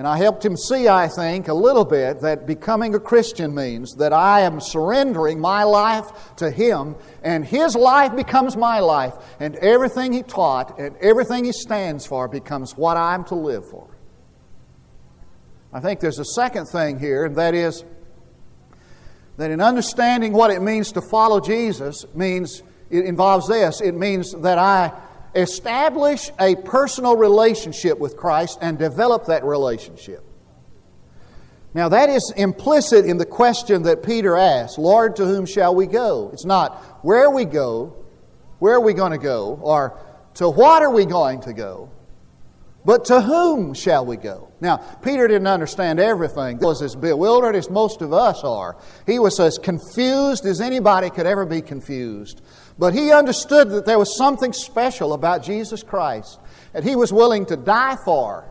And 0.00 0.08
I 0.08 0.16
helped 0.16 0.42
him 0.42 0.56
see, 0.56 0.88
I 0.88 1.08
think, 1.08 1.48
a 1.48 1.52
little 1.52 1.84
bit 1.84 2.22
that 2.22 2.46
becoming 2.46 2.94
a 2.94 2.98
Christian 2.98 3.54
means 3.54 3.96
that 3.96 4.14
I 4.14 4.40
am 4.40 4.58
surrendering 4.58 5.38
my 5.38 5.64
life 5.64 6.34
to 6.36 6.50
Him, 6.50 6.96
and 7.22 7.44
His 7.44 7.76
life 7.76 8.16
becomes 8.16 8.56
my 8.56 8.80
life, 8.80 9.12
and 9.40 9.56
everything 9.56 10.14
He 10.14 10.22
taught 10.22 10.78
and 10.78 10.96
everything 11.02 11.44
He 11.44 11.52
stands 11.52 12.06
for 12.06 12.28
becomes 12.28 12.78
what 12.78 12.96
I'm 12.96 13.24
to 13.24 13.34
live 13.34 13.68
for. 13.68 13.88
I 15.70 15.80
think 15.80 16.00
there's 16.00 16.18
a 16.18 16.24
second 16.24 16.64
thing 16.64 16.98
here, 16.98 17.26
and 17.26 17.36
that 17.36 17.54
is 17.54 17.84
that 19.36 19.50
in 19.50 19.60
understanding 19.60 20.32
what 20.32 20.50
it 20.50 20.62
means 20.62 20.92
to 20.92 21.02
follow 21.02 21.40
Jesus 21.40 22.06
means 22.14 22.62
it 22.88 23.04
involves 23.04 23.48
this. 23.48 23.82
It 23.82 23.94
means 23.94 24.32
that 24.32 24.56
I 24.56 24.92
establish 25.34 26.30
a 26.38 26.56
personal 26.56 27.16
relationship 27.16 27.98
with 27.98 28.16
Christ 28.16 28.58
and 28.60 28.78
develop 28.78 29.26
that 29.26 29.44
relationship. 29.44 30.24
Now, 31.72 31.88
that 31.90 32.08
is 32.08 32.32
implicit 32.36 33.04
in 33.04 33.16
the 33.16 33.26
question 33.26 33.84
that 33.84 34.02
Peter 34.02 34.36
asked 34.36 34.78
Lord, 34.78 35.16
to 35.16 35.26
whom 35.26 35.46
shall 35.46 35.74
we 35.74 35.86
go? 35.86 36.30
It's 36.32 36.44
not 36.44 36.78
where 37.04 37.30
we 37.30 37.44
go, 37.44 37.96
where 38.58 38.74
are 38.74 38.80
we 38.80 38.92
going 38.92 39.12
to 39.12 39.18
go, 39.18 39.58
or 39.62 39.98
to 40.34 40.48
what 40.48 40.82
are 40.82 40.90
we 40.90 41.06
going 41.06 41.40
to 41.42 41.52
go, 41.52 41.90
but 42.84 43.04
to 43.06 43.20
whom 43.20 43.74
shall 43.74 44.04
we 44.04 44.16
go? 44.16 44.48
Now, 44.60 44.78
Peter 44.78 45.28
didn't 45.28 45.46
understand 45.46 46.00
everything. 46.00 46.58
He 46.58 46.64
was 46.64 46.82
as 46.82 46.96
bewildered 46.96 47.54
as 47.54 47.70
most 47.70 48.02
of 48.02 48.12
us 48.12 48.42
are. 48.42 48.76
He 49.06 49.18
was 49.18 49.38
as 49.38 49.56
confused 49.58 50.46
as 50.46 50.60
anybody 50.60 51.08
could 51.08 51.26
ever 51.26 51.46
be 51.46 51.62
confused. 51.62 52.42
But 52.78 52.94
he 52.94 53.12
understood 53.12 53.70
that 53.70 53.86
there 53.86 53.98
was 53.98 54.16
something 54.16 54.52
special 54.52 55.12
about 55.12 55.42
Jesus 55.42 55.82
Christ 55.82 56.38
that 56.72 56.84
he 56.84 56.96
was 56.96 57.12
willing 57.12 57.46
to 57.46 57.56
die 57.56 57.96
for. 58.04 58.46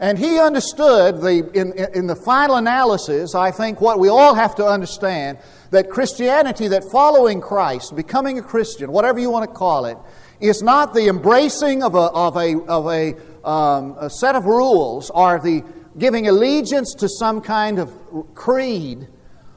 And 0.00 0.16
he 0.16 0.38
understood, 0.38 1.20
the, 1.20 1.50
in, 1.54 1.72
in 1.94 2.06
the 2.06 2.14
final 2.14 2.56
analysis, 2.56 3.34
I 3.34 3.50
think 3.50 3.80
what 3.80 3.98
we 3.98 4.08
all 4.08 4.34
have 4.34 4.54
to 4.56 4.64
understand 4.64 5.38
that 5.70 5.90
Christianity, 5.90 6.68
that 6.68 6.84
following 6.92 7.40
Christ, 7.40 7.96
becoming 7.96 8.38
a 8.38 8.42
Christian, 8.42 8.92
whatever 8.92 9.18
you 9.18 9.30
want 9.30 9.50
to 9.50 9.54
call 9.54 9.86
it, 9.86 9.98
is 10.40 10.62
not 10.62 10.94
the 10.94 11.08
embracing 11.08 11.82
of 11.82 11.96
a, 11.96 11.98
of 11.98 12.36
a, 12.36 12.60
of 12.68 12.86
a, 12.86 13.48
um, 13.48 13.96
a 13.98 14.08
set 14.08 14.36
of 14.36 14.44
rules 14.44 15.10
or 15.10 15.40
the 15.40 15.64
giving 15.98 16.28
allegiance 16.28 16.94
to 16.94 17.08
some 17.08 17.40
kind 17.40 17.80
of 17.80 17.92
creed, 18.36 19.08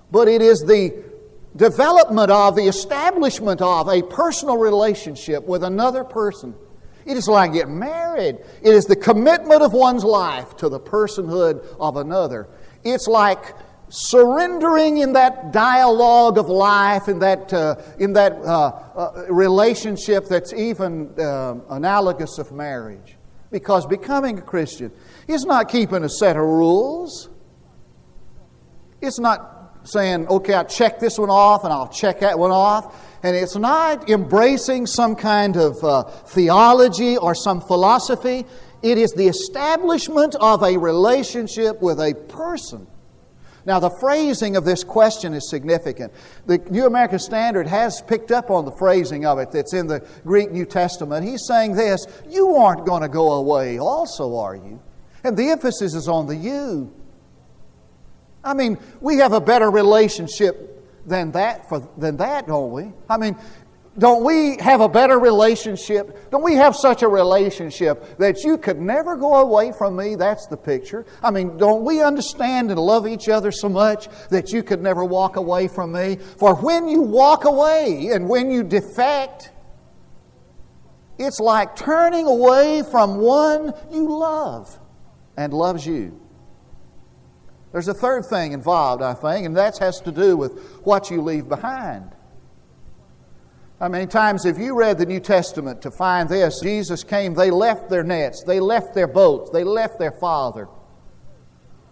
but 0.10 0.27
it 0.27 0.41
is 0.41 0.60
the 0.62 1.10
development 1.55 2.31
of, 2.31 2.55
the 2.55 2.67
establishment 2.67 3.62
of 3.62 3.88
a 3.88 4.01
personal 4.01 4.58
relationship 4.58 5.46
with 5.46 5.63
another 5.63 6.03
person. 6.03 6.55
It 7.05 7.17
is 7.17 7.27
like 7.27 7.53
getting 7.53 7.79
married. 7.79 8.38
It 8.62 8.74
is 8.74 8.86
the 8.86 8.96
commitment 8.96 9.62
of 9.62 9.74
one's 9.74 10.03
life 10.03 10.55
to 10.58 10.70
the 10.70 10.79
personhood 10.79 11.65
of 11.79 11.98
another. 11.98 12.48
It's 12.84 13.08
like 13.08 13.55
surrendering 13.89 14.98
in 14.98 15.13
that 15.13 15.51
dialogue 15.51 16.38
of 16.38 16.48
life, 16.48 17.08
in 17.08 17.20
that, 17.20 17.51
uh, 17.51 17.75
in 18.00 18.13
that 18.13 18.34
uh, 18.34 18.67
uh, 18.96 19.25
relationship 19.29 20.25
that's 20.27 20.53
even 20.53 21.13
uh, 21.20 21.55
analogous 21.70 22.38
of 22.38 22.51
marriage. 22.51 23.17
Because 23.51 23.86
becoming 23.86 24.39
a 24.39 24.41
Christian 24.41 24.91
is 25.27 25.43
not 25.43 25.67
keeping 25.67 26.05
a 26.05 26.10
set 26.10 26.38
of 26.38 26.43
rules. 26.43 27.29
It's 29.01 29.20
not 29.20 29.60
saying, 29.83 30.27
okay, 30.27 30.53
I'll 30.53 30.65
check 30.65 31.00
this 31.00 31.17
one 31.17 31.29
off 31.29 31.63
and 31.63 31.73
I'll 31.73 31.88
check 31.88 32.19
that 32.19 32.38
one 32.38 32.51
off. 32.51 33.07
And 33.23 33.35
it's 33.35 33.55
not 33.55 34.09
embracing 34.09 34.88
some 34.88 35.15
kind 35.15 35.57
of 35.57 35.83
uh, 35.83 36.03
theology 36.03 37.17
or 37.17 37.35
some 37.35 37.61
philosophy. 37.61 38.45
It 38.81 38.97
is 38.97 39.11
the 39.11 39.27
establishment 39.27 40.35
of 40.35 40.63
a 40.63 40.77
relationship 40.77 41.81
with 41.81 42.00
a 42.00 42.13
person. 42.13 42.88
Now, 43.63 43.79
the 43.79 43.91
phrasing 43.91 44.55
of 44.55 44.65
this 44.65 44.83
question 44.83 45.33
is 45.33 45.47
significant. 45.47 46.11
The 46.47 46.57
New 46.71 46.88
American 46.88 47.19
Standard 47.19 47.67
has 47.67 48.01
picked 48.01 48.31
up 48.31 48.50
on 48.50 48.65
the 48.65 48.71
phrasing 48.71 49.25
of 49.25 49.38
it 49.38 49.51
that's 49.51 49.73
in 49.73 49.85
the 49.85 50.05
Greek 50.23 50.51
New 50.51 50.65
Testament. 50.65 51.27
He's 51.27 51.45
saying 51.45 51.75
this 51.75 52.07
You 52.27 52.55
aren't 52.55 52.88
going 52.88 53.03
to 53.03 53.09
go 53.09 53.33
away, 53.33 53.77
also, 53.77 54.35
are 54.38 54.55
you? 54.55 54.81
And 55.23 55.38
the 55.38 55.50
emphasis 55.50 55.93
is 55.93 56.07
on 56.07 56.25
the 56.25 56.35
you. 56.35 56.91
I 58.43 58.53
mean, 58.53 58.77
we 59.00 59.17
have 59.17 59.33
a 59.33 59.41
better 59.41 59.69
relationship 59.69 60.67
than 61.05 61.31
that, 61.31 61.69
for, 61.69 61.88
than 61.98 62.17
that, 62.17 62.48
don't 62.48 62.71
we? 62.71 62.91
I 63.10 63.17
mean, 63.17 63.36
don't 63.98 64.24
we 64.24 64.57
have 64.57 64.79
a 64.79 64.88
better 64.88 65.19
relationship? 65.19 66.31
Don't 66.31 66.43
we 66.43 66.55
have 66.55 66.75
such 66.75 67.01
a 67.01 67.07
relationship 67.07 68.17
that 68.17 68.43
you 68.43 68.57
could 68.57 68.79
never 68.79 69.17
go 69.17 69.36
away 69.36 69.74
from 69.74 69.98
me? 69.98 70.15
That's 70.15 70.48
the 70.48 70.55
picture. 70.55 71.05
I 71.21 71.29
mean, 71.29 71.57
don't 71.57 71.83
we 71.83 72.01
understand 72.01 72.71
and 72.71 72.79
love 72.79 73.05
each 73.05 73.27
other 73.27 73.51
so 73.51 73.67
much 73.67 74.07
that 74.29 74.53
you 74.53 74.63
could 74.63 74.81
never 74.81 75.03
walk 75.03 75.36
away 75.36 75.67
from 75.67 75.91
me? 75.91 76.17
For 76.38 76.55
when 76.55 76.88
you 76.88 77.01
walk 77.01 77.43
away 77.43 78.12
and 78.13 78.29
when 78.29 78.50
you 78.50 78.63
defect, 78.63 79.51
it's 81.19 81.39
like 81.41 81.75
turning 81.75 82.27
away 82.27 82.83
from 82.89 83.17
one 83.17 83.74
you 83.91 84.07
love 84.10 84.79
and 85.36 85.53
loves 85.53 85.86
you. 85.86 86.17
There's 87.71 87.87
a 87.87 87.93
third 87.93 88.25
thing 88.25 88.51
involved, 88.51 89.01
I 89.01 89.13
think, 89.13 89.45
and 89.45 89.55
that 89.57 89.77
has 89.79 90.01
to 90.01 90.11
do 90.11 90.35
with 90.37 90.81
what 90.83 91.09
you 91.09 91.21
leave 91.21 91.47
behind. 91.47 92.11
How 93.79 93.87
many 93.87 94.05
times 94.05 94.43
have 94.43 94.59
you 94.59 94.77
read 94.77 94.97
the 94.99 95.05
New 95.05 95.19
Testament 95.19 95.81
to 95.81 95.91
find 95.91 96.29
this? 96.29 96.59
Jesus 96.59 97.03
came, 97.03 97.33
they 97.33 97.49
left 97.49 97.89
their 97.89 98.03
nets, 98.03 98.43
they 98.43 98.59
left 98.59 98.93
their 98.93 99.07
boats, 99.07 99.49
they 99.51 99.63
left 99.63 99.97
their 99.97 100.11
father. 100.11 100.67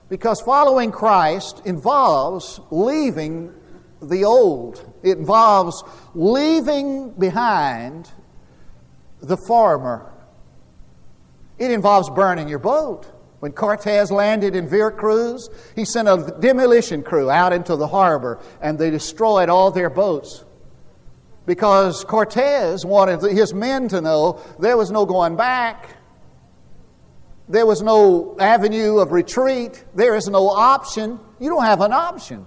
Because 0.09 0.41
following 0.41 0.91
Christ 0.91 1.61
involves 1.65 2.59
leaving 2.71 3.53
the 4.01 4.25
old, 4.25 4.93
it 5.03 5.17
involves 5.17 5.83
leaving 6.13 7.11
behind 7.11 8.09
the 9.21 9.37
former 9.37 10.11
It 11.57 11.71
involves 11.71 12.09
burning 12.09 12.47
your 12.47 12.59
boat. 12.59 13.11
When 13.39 13.53
Cortez 13.53 14.11
landed 14.11 14.55
in 14.55 14.67
Veracruz, 14.67 15.49
he 15.75 15.85
sent 15.85 16.07
a 16.09 16.35
demolition 16.39 17.03
crew 17.03 17.29
out 17.29 17.53
into 17.53 17.75
the 17.75 17.87
harbor 17.87 18.39
and 18.61 18.77
they 18.77 18.89
destroyed 18.89 19.49
all 19.49 19.71
their 19.71 19.89
boats. 19.89 20.43
Because 21.45 22.03
Cortez 22.03 22.85
wanted 22.85 23.21
his 23.21 23.53
men 23.53 23.87
to 23.89 24.01
know 24.01 24.41
there 24.59 24.77
was 24.77 24.91
no 24.91 25.05
going 25.05 25.35
back. 25.35 25.95
There 27.47 27.65
was 27.65 27.81
no 27.81 28.35
avenue 28.39 28.99
of 28.99 29.11
retreat. 29.11 29.83
There 29.95 30.15
is 30.15 30.27
no 30.27 30.49
option. 30.49 31.19
You 31.39 31.49
don't 31.49 31.63
have 31.63 31.81
an 31.81 31.93
option. 31.93 32.45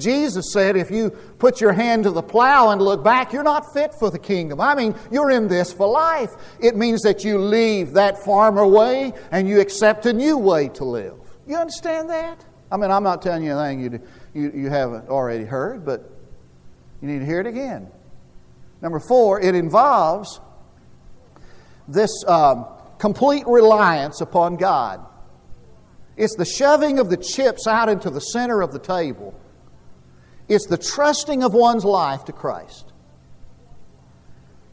Jesus 0.00 0.52
said, 0.52 0.76
if 0.76 0.90
you 0.90 1.10
put 1.10 1.60
your 1.60 1.72
hand 1.72 2.04
to 2.04 2.10
the 2.10 2.22
plow 2.22 2.70
and 2.70 2.80
look 2.80 3.04
back, 3.04 3.32
you're 3.32 3.42
not 3.42 3.72
fit 3.72 3.92
for 3.98 4.10
the 4.10 4.18
kingdom. 4.18 4.60
I 4.60 4.74
mean, 4.74 4.94
you're 5.10 5.30
in 5.30 5.48
this 5.48 5.72
for 5.72 5.86
life. 5.88 6.30
It 6.60 6.76
means 6.76 7.02
that 7.02 7.24
you 7.24 7.38
leave 7.38 7.92
that 7.92 8.24
farmer 8.24 8.66
way 8.66 9.12
and 9.30 9.48
you 9.48 9.60
accept 9.60 10.06
a 10.06 10.12
new 10.12 10.36
way 10.36 10.68
to 10.70 10.84
live. 10.84 11.14
You 11.46 11.56
understand 11.56 12.10
that? 12.10 12.44
I 12.70 12.76
mean, 12.76 12.90
I'm 12.90 13.02
not 13.02 13.22
telling 13.22 13.44
you 13.44 13.56
anything 13.56 13.80
you, 13.80 14.00
you, 14.34 14.52
you 14.62 14.70
haven't 14.70 15.08
already 15.08 15.44
heard, 15.44 15.84
but 15.84 16.10
you 17.00 17.08
need 17.08 17.20
to 17.20 17.26
hear 17.26 17.40
it 17.40 17.46
again. 17.46 17.88
Number 18.82 19.00
four, 19.00 19.40
it 19.40 19.54
involves 19.54 20.40
this 21.88 22.10
um, 22.26 22.66
complete 22.98 23.44
reliance 23.46 24.20
upon 24.20 24.56
God. 24.56 25.04
It's 26.16 26.34
the 26.36 26.44
shoving 26.44 26.98
of 26.98 27.10
the 27.10 27.16
chips 27.16 27.66
out 27.66 27.88
into 27.88 28.10
the 28.10 28.20
center 28.20 28.60
of 28.60 28.72
the 28.72 28.78
table 28.78 29.38
it's 30.48 30.66
the 30.66 30.78
trusting 30.78 31.42
of 31.42 31.54
one's 31.54 31.84
life 31.84 32.24
to 32.26 32.32
Christ. 32.32 32.92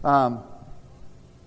Um, 0.04 0.44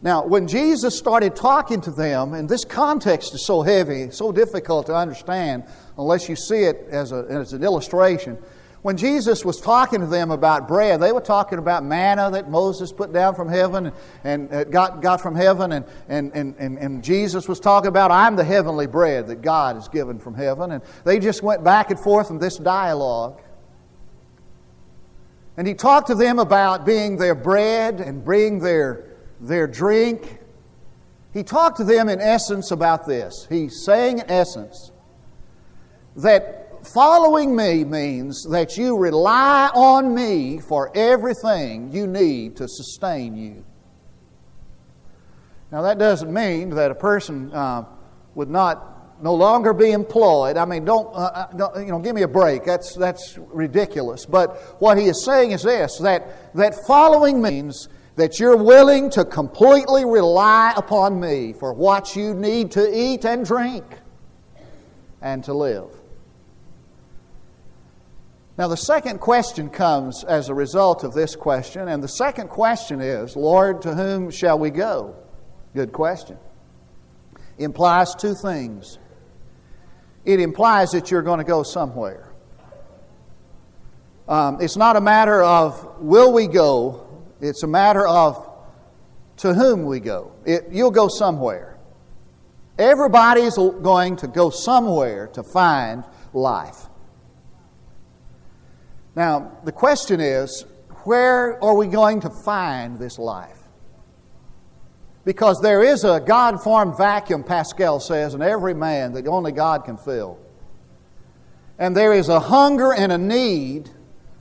now, 0.01 0.27
when 0.27 0.47
Jesus 0.47 0.97
started 0.97 1.35
talking 1.35 1.81
to 1.81 1.91
them, 1.91 2.35
and 2.35 2.49
this 2.49 2.65
context 2.65 3.35
is 3.35 3.45
so 3.45 3.63
heavy, 3.63 4.11
so 4.11 4.31
difficult 4.31 4.87
to 4.87 4.95
understand 4.95 5.65
unless 5.97 6.29
you 6.29 6.37
see 6.37 6.65
it 6.65 6.87
as, 6.91 7.11
a, 7.11 7.27
as 7.29 7.53
an 7.53 7.65
illustration. 7.65 8.39
When 8.83 8.97
Jesus 8.97 9.45
was 9.45 9.61
talking 9.61 10.01
to 10.01 10.07
them 10.07 10.31
about 10.31 10.69
bread, 10.69 11.01
they 11.01 11.11
were 11.11 11.21
talking 11.21 11.59
about 11.59 11.85
manna 11.85 12.31
that 12.31 12.49
Moses 12.49 12.93
put 12.93 13.13
down 13.13 13.35
from 13.35 13.49
heaven 13.49 13.87
and, 13.87 13.97
and 14.23 14.55
uh, 14.55 14.65
got, 14.65 15.03
got 15.03 15.21
from 15.21 15.35
heaven. 15.35 15.73
And, 15.73 15.85
and, 16.09 16.33
and, 16.33 16.79
and 16.79 17.03
Jesus 17.03 17.49
was 17.49 17.59
talking 17.59 17.89
about, 17.89 18.13
I'm 18.13 18.37
the 18.37 18.45
heavenly 18.45 18.87
bread 18.87 19.27
that 19.27 19.43
God 19.43 19.75
has 19.75 19.89
given 19.89 20.21
from 20.21 20.35
heaven. 20.35 20.71
And 20.71 20.83
they 21.05 21.19
just 21.19 21.43
went 21.43 21.65
back 21.65 21.91
and 21.91 21.99
forth 21.99 22.31
in 22.31 22.39
this 22.39 22.57
dialogue. 22.57 23.43
And 25.59 25.67
he 25.67 25.75
talked 25.75 26.07
to 26.07 26.15
them 26.15 26.39
about 26.39 26.87
being 26.87 27.17
their 27.17 27.35
bread 27.35 28.01
and 28.01 28.25
being 28.25 28.61
their, 28.61 29.17
their 29.41 29.67
drink. 29.67 30.39
He 31.35 31.43
talked 31.43 31.79
to 31.79 31.85
them 31.85 32.09
in 32.09 32.21
essence 32.21 32.71
about 32.71 33.07
this. 33.07 33.45
He's 33.49 33.85
saying, 33.85 34.21
in 34.21 34.31
essence, 34.31 34.93
that 36.15 36.87
following 36.87 37.57
me 37.57 37.83
means 37.83 38.47
that 38.51 38.77
you 38.77 38.97
rely 38.97 39.69
on 39.75 40.15
me 40.15 40.61
for 40.61 40.97
everything 40.97 41.91
you 41.91 42.07
need 42.07 42.57
to 42.59 42.69
sustain 42.69 43.35
you. 43.37 43.65
Now, 45.73 45.83
that 45.83 45.99
doesn't 45.99 46.33
mean 46.33 46.71
that 46.71 46.93
a 46.93 46.95
person 46.95 47.53
uh, 47.53 47.85
would 48.37 48.49
not 48.49 48.98
no 49.23 49.35
longer 49.35 49.73
be 49.73 49.93
employed. 49.93 50.57
I 50.57 50.65
mean, 50.65 50.85
don't, 50.85 51.07
uh, 51.15 51.19
uh, 51.19 51.53
don't, 51.53 51.87
you 51.87 51.93
know, 51.93 51.99
give 51.99 52.15
me 52.15 52.23
a 52.23 52.29
break. 52.29 52.65
That's, 52.65 52.95
that's 52.95 53.39
ridiculous. 53.39 54.27
But 54.27 54.57
what 54.81 54.99
he 54.99 55.07
is 55.07 55.25
saying 55.25 55.53
is 55.53 55.63
this 55.63 55.99
that, 55.99 56.55
that 56.55 56.87
following 56.87 57.43
means 57.43 57.89
that 58.17 58.41
you're 58.41 58.57
willing 58.57 59.11
to 59.11 59.25
completely 59.25 60.05
rely 60.05 60.73
upon 60.77 61.21
me 61.21 61.53
for 61.53 61.73
what 61.73 62.17
you 62.17 62.35
need 62.35 62.73
to 62.73 62.97
eat 62.97 63.25
and 63.25 63.45
drink 63.45 63.85
and 65.23 65.45
to 65.45 65.55
live. 65.55 65.91
Now, 68.57 68.67
the 68.67 68.77
second 68.77 69.21
question 69.21 69.71
comes 69.71 70.25
as 70.25 70.49
a 70.49 70.55
result 70.55 71.05
of 71.05 71.15
this 71.15 71.37
question, 71.37 71.87
and 71.87 72.03
the 72.03 72.09
second 72.09 72.49
question 72.49 73.01
is 73.01 73.37
Lord, 73.37 73.83
to 73.83 73.95
whom 73.95 74.31
shall 74.31 74.59
we 74.59 74.71
go? 74.71 75.15
Good 75.75 75.93
question. 75.93 76.39
Implies 77.57 78.17
two 78.17 78.35
things 78.35 78.99
it 80.25 80.41
implies 80.41 80.91
that 80.91 81.11
you're 81.11 81.23
going 81.23 81.39
to 81.39 81.45
go 81.45 81.63
somewhere. 81.63 82.33
Um, 84.29 84.61
it's 84.61 84.77
not 84.77 84.97
a 84.97 85.01
matter 85.01 85.43
of 85.43 86.01
will 86.01 86.33
we 86.33 86.47
go, 86.47 87.25
it's 87.41 87.63
a 87.63 87.67
matter 87.67 88.07
of 88.07 88.45
to 89.39 89.55
whom 89.55 89.85
we 89.87 90.01
go. 90.01 90.33
It, 90.45 90.65
you'll 90.71 90.91
go 90.91 91.09
somewhere. 91.09 91.79
Everybody's 92.79 93.57
going 93.57 94.17
to 94.17 94.29
go 94.29 94.51
somewhere 94.51 95.29
to 95.29 95.43
find 95.43 96.05
life. 96.33 96.89
Now, 99.17 99.59
the 99.65 99.73
question 99.73 100.21
is 100.21 100.65
where 101.05 101.63
are 101.63 101.75
we 101.75 101.87
going 101.87 102.21
to 102.21 102.31
find 102.45 102.99
this 102.99 103.19
life? 103.19 103.58
Because 105.29 105.61
there 105.61 105.83
is 105.83 106.05
a 106.05 106.21
God 106.21 106.63
formed 106.63 106.97
vacuum, 106.97 107.45
Pascal 107.45 108.01
says, 108.01 108.33
in 108.33 108.41
every 108.41 108.73
man 108.73 109.13
that 109.13 109.27
only 109.27 109.53
God 109.53 109.85
can 109.85 109.99
fill. 109.99 110.39
And 111.79 111.95
there 111.95 112.15
is 112.15 112.31
a 112.31 112.41
hunger 112.41 112.95
and 112.95 113.13
a 113.13 113.19
need 113.19 113.91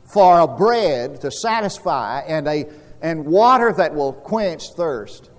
for 0.06 0.40
a 0.40 0.48
bread 0.48 1.20
to 1.20 1.30
satisfy 1.30 2.22
and, 2.22 2.48
a, 2.48 2.70
and 3.02 3.26
water 3.26 3.74
that 3.76 3.96
will 3.96 4.14
quench 4.14 4.64
thirst. 4.78 5.30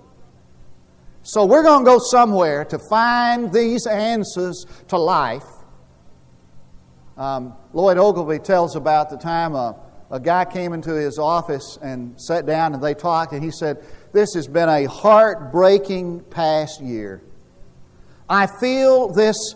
So 1.23 1.45
we're 1.45 1.63
going 1.63 1.83
to 1.83 1.91
go 1.93 1.97
somewhere 1.97 2.63
to 2.65 2.77
find 2.87 3.51
these 3.51 3.87
answers 3.87 4.67
to 4.89 4.99
life. 4.99 5.47
Um, 7.17 7.55
Lloyd 7.73 7.97
Ogilvie 7.97 8.37
tells 8.37 8.75
about 8.75 9.09
the 9.09 9.17
time 9.17 9.55
a, 9.55 9.75
a 10.11 10.19
guy 10.19 10.45
came 10.45 10.73
into 10.73 10.93
his 10.93 11.17
office 11.17 11.79
and 11.81 12.21
sat 12.21 12.45
down 12.45 12.75
and 12.75 12.83
they 12.83 12.93
talked, 12.93 13.33
and 13.33 13.43
he 13.43 13.49
said, 13.49 13.83
this 14.11 14.33
has 14.33 14.47
been 14.47 14.69
a 14.69 14.85
heartbreaking 14.85 16.21
past 16.29 16.81
year. 16.81 17.21
I 18.27 18.47
feel 18.47 19.09
this 19.09 19.55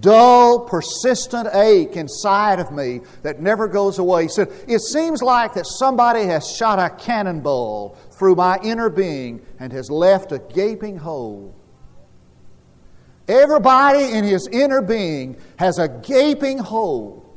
dull, 0.00 0.60
persistent 0.60 1.48
ache 1.54 1.96
inside 1.96 2.58
of 2.58 2.72
me 2.72 3.00
that 3.22 3.40
never 3.40 3.68
goes 3.68 3.98
away. 3.98 4.24
He 4.24 4.28
said, 4.28 4.48
It 4.66 4.80
seems 4.80 5.22
like 5.22 5.54
that 5.54 5.66
somebody 5.66 6.24
has 6.24 6.50
shot 6.50 6.78
a 6.78 6.90
cannonball 6.90 7.96
through 8.18 8.34
my 8.34 8.58
inner 8.62 8.90
being 8.90 9.44
and 9.60 9.72
has 9.72 9.90
left 9.90 10.32
a 10.32 10.38
gaping 10.38 10.96
hole. 10.96 11.54
Everybody 13.28 14.12
in 14.12 14.24
his 14.24 14.48
inner 14.48 14.82
being 14.82 15.36
has 15.58 15.78
a 15.78 15.88
gaping 15.88 16.58
hole 16.58 17.27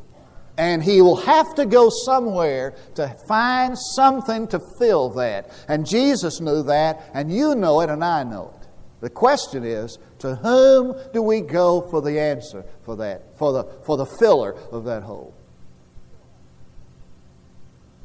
and 0.61 0.83
he 0.83 1.01
will 1.01 1.15
have 1.15 1.55
to 1.55 1.65
go 1.65 1.89
somewhere 1.89 2.75
to 2.93 3.07
find 3.27 3.75
something 3.75 4.47
to 4.49 4.59
fill 4.77 5.09
that. 5.09 5.49
And 5.67 5.87
Jesus 5.87 6.39
knew 6.39 6.61
that, 6.61 7.09
and 7.15 7.33
you 7.33 7.55
know 7.55 7.81
it, 7.81 7.89
and 7.89 8.03
I 8.03 8.23
know 8.23 8.53
it. 8.61 8.67
The 8.99 9.09
question 9.09 9.63
is, 9.63 9.97
to 10.19 10.35
whom 10.35 10.95
do 11.13 11.23
we 11.23 11.41
go 11.41 11.81
for 11.89 11.99
the 11.99 12.19
answer 12.19 12.63
for 12.83 12.95
that, 12.97 13.39
for 13.39 13.53
the, 13.53 13.63
for 13.87 13.97
the 13.97 14.05
filler 14.05 14.53
of 14.71 14.85
that 14.85 15.01
hole? 15.01 15.33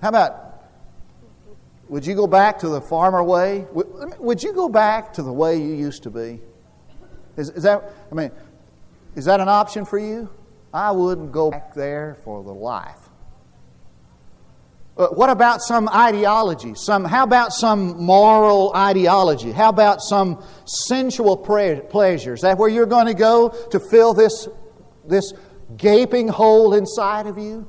How 0.00 0.08
about, 0.08 0.64
would 1.90 2.06
you 2.06 2.14
go 2.14 2.26
back 2.26 2.60
to 2.60 2.70
the 2.70 2.80
farmer 2.80 3.22
way? 3.22 3.66
Would 3.70 4.42
you 4.42 4.54
go 4.54 4.70
back 4.70 5.12
to 5.12 5.22
the 5.22 5.32
way 5.32 5.58
you 5.58 5.74
used 5.74 6.04
to 6.04 6.10
be? 6.10 6.40
Is, 7.36 7.50
is 7.50 7.64
that, 7.64 7.84
I 8.10 8.14
mean, 8.14 8.30
is 9.14 9.26
that 9.26 9.40
an 9.40 9.48
option 9.50 9.84
for 9.84 9.98
you? 9.98 10.30
I 10.76 10.90
wouldn't 10.90 11.32
go 11.32 11.50
back 11.50 11.72
there 11.74 12.18
for 12.22 12.44
the 12.44 12.52
life. 12.52 12.98
But 14.94 15.16
what 15.16 15.30
about 15.30 15.62
some 15.62 15.88
ideology? 15.88 16.74
Some, 16.74 17.04
how 17.04 17.24
about 17.24 17.52
some 17.52 18.02
moral 18.02 18.72
ideology? 18.74 19.52
How 19.52 19.70
about 19.70 20.00
some 20.02 20.42
sensual 20.64 21.36
pleasures? 21.36 22.38
Is 22.38 22.42
that 22.42 22.58
where 22.58 22.68
you're 22.68 22.86
going 22.86 23.06
to 23.06 23.14
go 23.14 23.50
to 23.70 23.80
fill 23.90 24.14
this, 24.14 24.48
this 25.06 25.32
gaping 25.76 26.28
hole 26.28 26.74
inside 26.74 27.26
of 27.26 27.38
you? 27.38 27.68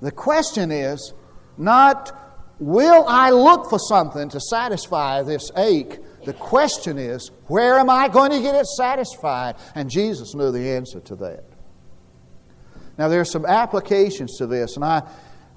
The 0.00 0.10
question 0.10 0.70
is 0.70 1.12
not, 1.56 2.56
will 2.58 3.04
I 3.06 3.30
look 3.30 3.68
for 3.68 3.78
something 3.78 4.28
to 4.30 4.40
satisfy 4.40 5.22
this 5.22 5.50
ache? 5.56 5.98
The 6.24 6.32
question 6.32 6.98
is, 6.98 7.30
where 7.48 7.78
am 7.78 7.90
I 7.90 8.08
going 8.08 8.30
to 8.30 8.40
get 8.40 8.54
it 8.54 8.66
satisfied? 8.66 9.56
And 9.74 9.90
Jesus 9.90 10.34
knew 10.34 10.52
the 10.52 10.70
answer 10.70 11.00
to 11.00 11.16
that. 11.16 11.44
Now, 12.98 13.08
there 13.08 13.20
are 13.20 13.24
some 13.24 13.46
applications 13.46 14.36
to 14.38 14.46
this, 14.46 14.76
and 14.76 14.84
I, 14.84 15.02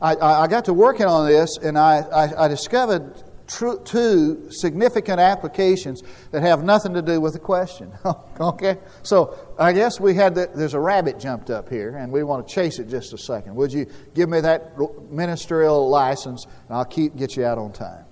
I, 0.01 0.15
I 0.15 0.47
got 0.47 0.65
to 0.65 0.73
working 0.73 1.06
on 1.06 1.28
this, 1.28 1.58
and 1.58 1.78
I, 1.78 1.99
I, 1.99 2.45
I 2.45 2.47
discovered 2.47 3.21
tr- 3.47 3.78
two 3.84 4.49
significant 4.49 5.19
applications 5.19 6.01
that 6.32 6.41
have 6.41 6.63
nothing 6.63 6.93
to 6.93 7.01
do 7.01 7.19
with 7.19 7.34
the 7.34 7.39
question. 7.39 7.91
okay? 8.39 8.78
So, 9.04 9.38
I 9.60 9.73
guess 9.73 9.99
we 9.99 10.13
had 10.13 10.36
the, 10.36 10.49
there's 10.56 10.73
a 10.73 10.80
rabbit 10.80 11.19
jumped 11.19 11.49
up 11.49 11.69
here, 11.69 11.97
and 11.97 12.12
we 12.12 12.23
want 12.23 12.47
to 12.47 12.54
chase 12.54 12.80
it 12.80 12.88
just 12.88 13.13
a 13.13 13.17
second. 13.17 13.56
Would 13.56 13.73
you 13.73 13.86
give 14.13 14.30
me 14.30 14.39
that 14.41 14.78
ministerial 15.12 15.89
license, 15.89 16.45
and 16.45 16.78
I'll 16.78 16.86
keep 16.86 17.15
get 17.15 17.36
you 17.36 17.45
out 17.45 17.58
on 17.58 17.73
time. 17.73 18.05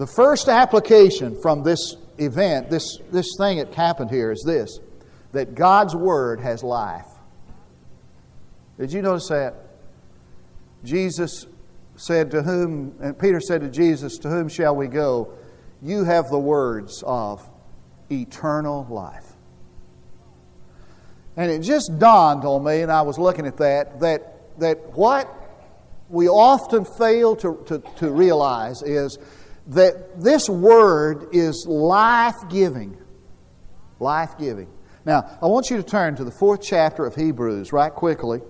The 0.00 0.06
first 0.06 0.48
application 0.48 1.38
from 1.42 1.62
this 1.62 1.94
event, 2.16 2.70
this, 2.70 2.96
this 3.12 3.36
thing 3.36 3.58
that 3.58 3.74
happened 3.74 4.10
here 4.10 4.32
is 4.32 4.42
this 4.46 4.80
that 5.32 5.54
God's 5.54 5.94
Word 5.94 6.40
has 6.40 6.62
life. 6.62 7.04
Did 8.78 8.94
you 8.94 9.02
notice 9.02 9.28
that? 9.28 9.56
Jesus 10.84 11.44
said 11.96 12.30
to 12.30 12.40
whom, 12.40 12.94
and 13.02 13.18
Peter 13.18 13.42
said 13.42 13.60
to 13.60 13.68
Jesus, 13.68 14.16
To 14.20 14.30
whom 14.30 14.48
shall 14.48 14.74
we 14.74 14.86
go? 14.86 15.34
You 15.82 16.04
have 16.04 16.30
the 16.30 16.38
words 16.38 17.04
of 17.06 17.46
eternal 18.10 18.86
life. 18.88 19.34
And 21.36 21.50
it 21.50 21.58
just 21.58 21.98
dawned 21.98 22.46
on 22.46 22.64
me, 22.64 22.80
and 22.80 22.90
I 22.90 23.02
was 23.02 23.18
looking 23.18 23.46
at 23.46 23.58
that, 23.58 24.00
that, 24.00 24.58
that 24.60 24.78
what 24.94 25.30
we 26.08 26.26
often 26.26 26.86
fail 26.86 27.36
to, 27.36 27.62
to, 27.66 27.82
to 27.98 28.10
realize 28.10 28.80
is 28.82 29.18
that 29.70 30.20
this 30.20 30.48
word 30.48 31.28
is 31.32 31.64
life 31.66 32.48
giving. 32.48 32.96
Life 33.98 34.36
giving. 34.38 34.68
Now, 35.04 35.38
I 35.40 35.46
want 35.46 35.70
you 35.70 35.76
to 35.76 35.82
turn 35.82 36.16
to 36.16 36.24
the 36.24 36.30
fourth 36.30 36.60
chapter 36.62 37.06
of 37.06 37.14
Hebrews 37.14 37.72
right 37.72 37.92
quickly. 37.92 38.40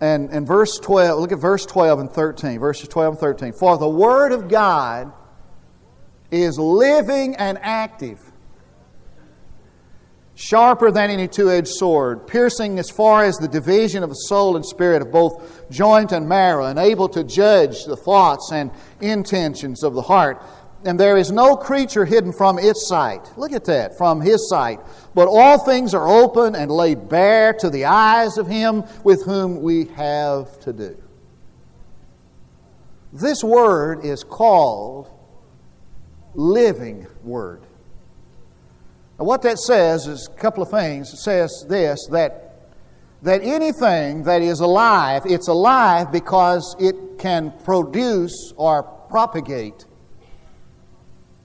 And, 0.00 0.30
and 0.30 0.46
verse 0.46 0.78
12, 0.78 1.20
look 1.20 1.32
at 1.32 1.38
verse 1.38 1.66
12 1.66 2.00
and 2.00 2.10
13. 2.10 2.58
Verses 2.58 2.88
12 2.88 3.14
and 3.14 3.20
13. 3.20 3.52
For 3.52 3.76
the 3.76 3.88
Word 3.88 4.32
of 4.32 4.48
God 4.48 5.12
is 6.30 6.58
living 6.58 7.36
and 7.36 7.58
active, 7.60 8.29
sharper 10.40 10.90
than 10.90 11.10
any 11.10 11.28
two 11.28 11.50
edged 11.50 11.68
sword, 11.68 12.26
piercing 12.26 12.78
as 12.78 12.88
far 12.88 13.24
as 13.24 13.36
the 13.36 13.48
division 13.48 14.02
of 14.02 14.08
the 14.08 14.14
soul 14.14 14.56
and 14.56 14.64
spirit 14.64 15.02
of 15.02 15.12
both 15.12 15.68
joint 15.70 16.12
and 16.12 16.28
marrow, 16.28 16.64
and 16.64 16.78
able 16.78 17.08
to 17.10 17.22
judge 17.22 17.84
the 17.84 17.96
thoughts 17.96 18.50
and 18.52 18.70
intentions 19.00 19.82
of 19.82 19.94
the 19.94 20.02
heart 20.02 20.42
and 20.84 20.98
there 20.98 21.16
is 21.16 21.30
no 21.30 21.56
creature 21.56 22.04
hidden 22.04 22.32
from 22.32 22.58
its 22.58 22.88
sight. 22.88 23.30
Look 23.36 23.52
at 23.52 23.66
that, 23.66 23.98
from 23.98 24.20
his 24.20 24.48
sight. 24.48 24.80
But 25.14 25.28
all 25.28 25.58
things 25.58 25.92
are 25.94 26.08
open 26.08 26.54
and 26.54 26.70
laid 26.70 27.08
bare 27.08 27.52
to 27.54 27.68
the 27.68 27.84
eyes 27.84 28.38
of 28.38 28.46
him 28.46 28.84
with 29.04 29.24
whom 29.24 29.60
we 29.60 29.86
have 29.96 30.58
to 30.60 30.72
do. 30.72 30.96
This 33.12 33.44
word 33.44 34.04
is 34.04 34.24
called 34.24 35.10
living 36.34 37.06
word. 37.22 37.62
Now, 39.20 39.26
what 39.26 39.42
that 39.42 39.58
says 39.58 40.06
is 40.06 40.26
a 40.26 40.40
couple 40.40 40.62
of 40.62 40.70
things. 40.70 41.12
It 41.12 41.18
says 41.18 41.66
this 41.68 42.08
that, 42.10 42.56
that 43.22 43.42
anything 43.42 44.24
that 44.24 44.40
is 44.40 44.60
alive, 44.60 45.22
it's 45.26 45.48
alive 45.48 46.10
because 46.10 46.74
it 46.80 47.18
can 47.18 47.52
produce 47.64 48.54
or 48.56 48.82
propagate 48.82 49.84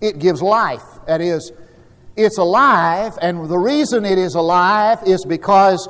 it 0.02 0.20
gives 0.20 0.42
life. 0.42 0.84
That 1.08 1.22
is, 1.22 1.52
it's 2.16 2.38
alive, 2.38 3.18
and 3.22 3.50
the 3.50 3.58
reason 3.58 4.06
it 4.06 4.18
is 4.18 4.36
alive 4.36 5.00
is 5.06 5.26
because 5.26 5.88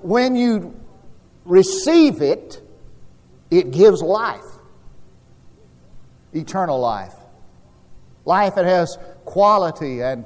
when 0.00 0.36
you 0.36 0.74
receive 1.44 2.22
it, 2.22 2.62
it 3.50 3.70
gives 3.70 4.02
life 4.02 4.42
eternal 6.32 6.78
life. 6.78 7.14
Life 8.24 8.56
that 8.56 8.64
has 8.64 8.98
quality 9.24 10.02
and 10.02 10.24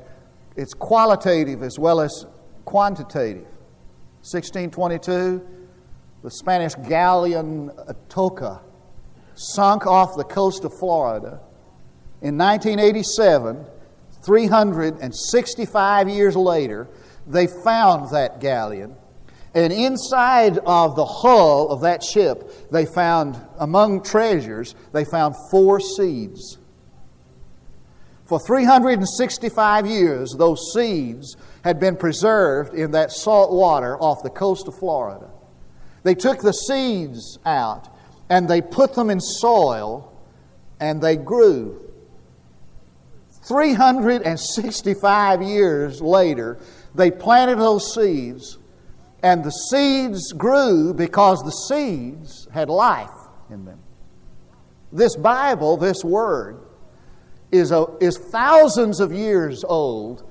it's 0.60 0.74
qualitative 0.74 1.62
as 1.62 1.78
well 1.78 2.00
as 2.00 2.26
quantitative. 2.66 3.46
1622, 4.22 5.46
the 6.22 6.30
Spanish 6.30 6.74
galleon 6.86 7.70
Atocha 7.88 8.60
sunk 9.34 9.86
off 9.86 10.16
the 10.16 10.24
coast 10.24 10.64
of 10.64 10.72
Florida 10.78 11.40
in 12.20 12.36
1987, 12.36 13.64
365 14.22 16.08
years 16.10 16.36
later, 16.36 16.88
they 17.26 17.46
found 17.64 18.10
that 18.10 18.40
galleon. 18.40 18.94
And 19.54 19.72
inside 19.72 20.58
of 20.58 20.94
the 20.94 21.06
hull 21.06 21.70
of 21.70 21.80
that 21.80 22.02
ship, 22.02 22.70
they 22.70 22.84
found, 22.84 23.40
among 23.58 24.02
treasures, 24.02 24.74
they 24.92 25.06
found 25.06 25.34
four 25.50 25.80
seeds. 25.80 26.58
For 28.30 28.38
365 28.38 29.86
years, 29.88 30.36
those 30.38 30.72
seeds 30.72 31.36
had 31.64 31.80
been 31.80 31.96
preserved 31.96 32.74
in 32.74 32.92
that 32.92 33.10
salt 33.10 33.50
water 33.50 33.98
off 33.98 34.22
the 34.22 34.30
coast 34.30 34.68
of 34.68 34.78
Florida. 34.78 35.28
They 36.04 36.14
took 36.14 36.40
the 36.40 36.52
seeds 36.52 37.40
out 37.44 37.92
and 38.28 38.48
they 38.48 38.62
put 38.62 38.94
them 38.94 39.10
in 39.10 39.18
soil 39.18 40.16
and 40.78 41.02
they 41.02 41.16
grew. 41.16 41.90
365 43.42 45.42
years 45.42 46.00
later, 46.00 46.60
they 46.94 47.10
planted 47.10 47.58
those 47.58 47.92
seeds, 47.92 48.58
and 49.24 49.42
the 49.42 49.50
seeds 49.50 50.32
grew 50.32 50.94
because 50.94 51.40
the 51.40 51.50
seeds 51.50 52.46
had 52.52 52.68
life 52.68 53.10
in 53.50 53.64
them. 53.64 53.80
This 54.92 55.16
Bible, 55.16 55.76
this 55.76 56.04
Word, 56.04 56.60
is, 57.52 57.72
a, 57.72 57.86
is 58.00 58.18
thousands 58.18 59.00
of 59.00 59.12
years 59.12 59.64
old, 59.64 60.30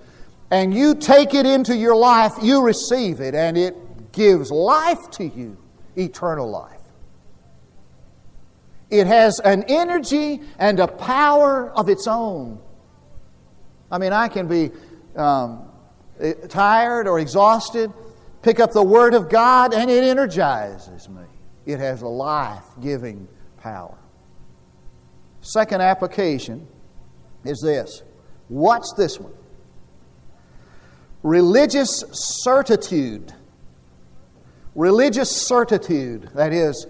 and 0.51 0.73
you 0.73 0.95
take 0.95 1.34
it 1.34 1.45
into 1.45 1.75
your 1.75 1.95
life, 1.95 2.34
you 2.41 2.63
receive 2.63 3.19
it, 3.19 3.36
and 3.36 3.58
it 3.58 4.12
gives 4.12 4.51
life 4.51 5.10
to 5.12 5.25
you 5.25 5.58
eternal 5.97 6.49
life. 6.49 6.75
It 8.89 9.05
has 9.05 9.39
an 9.39 9.63
energy 9.67 10.41
and 10.58 10.79
a 10.79 10.88
power 10.88 11.69
of 11.71 11.89
its 11.89 12.08
own 12.08 12.60
I 13.91 13.97
mean, 13.97 14.13
I 14.13 14.27
can 14.27 14.47
be 14.47 14.71
um, 15.15 15.67
tired 16.47 17.08
or 17.08 17.19
exhausted, 17.19 17.91
pick 18.41 18.60
up 18.60 18.71
the 18.71 18.84
Word 18.84 19.13
of 19.13 19.29
God, 19.29 19.73
and 19.73 19.89
it 19.89 20.03
energizes 20.03 21.10
me. 21.10 21.23
It 21.65 21.79
has 21.79 22.01
a 22.01 22.08
life 22.08 22.65
giving 22.82 23.27
power. 23.58 23.97
Second 25.41 25.82
application 25.82 26.67
is 27.43 27.62
this. 27.62 28.04
What's 28.47 28.93
this 28.93 29.19
one? 29.19 29.34
Religious 31.23 32.04
certitude. 32.12 33.34
Religious 34.75 35.30
certitude, 35.30 36.30
that 36.36 36.54
is, 36.54 36.88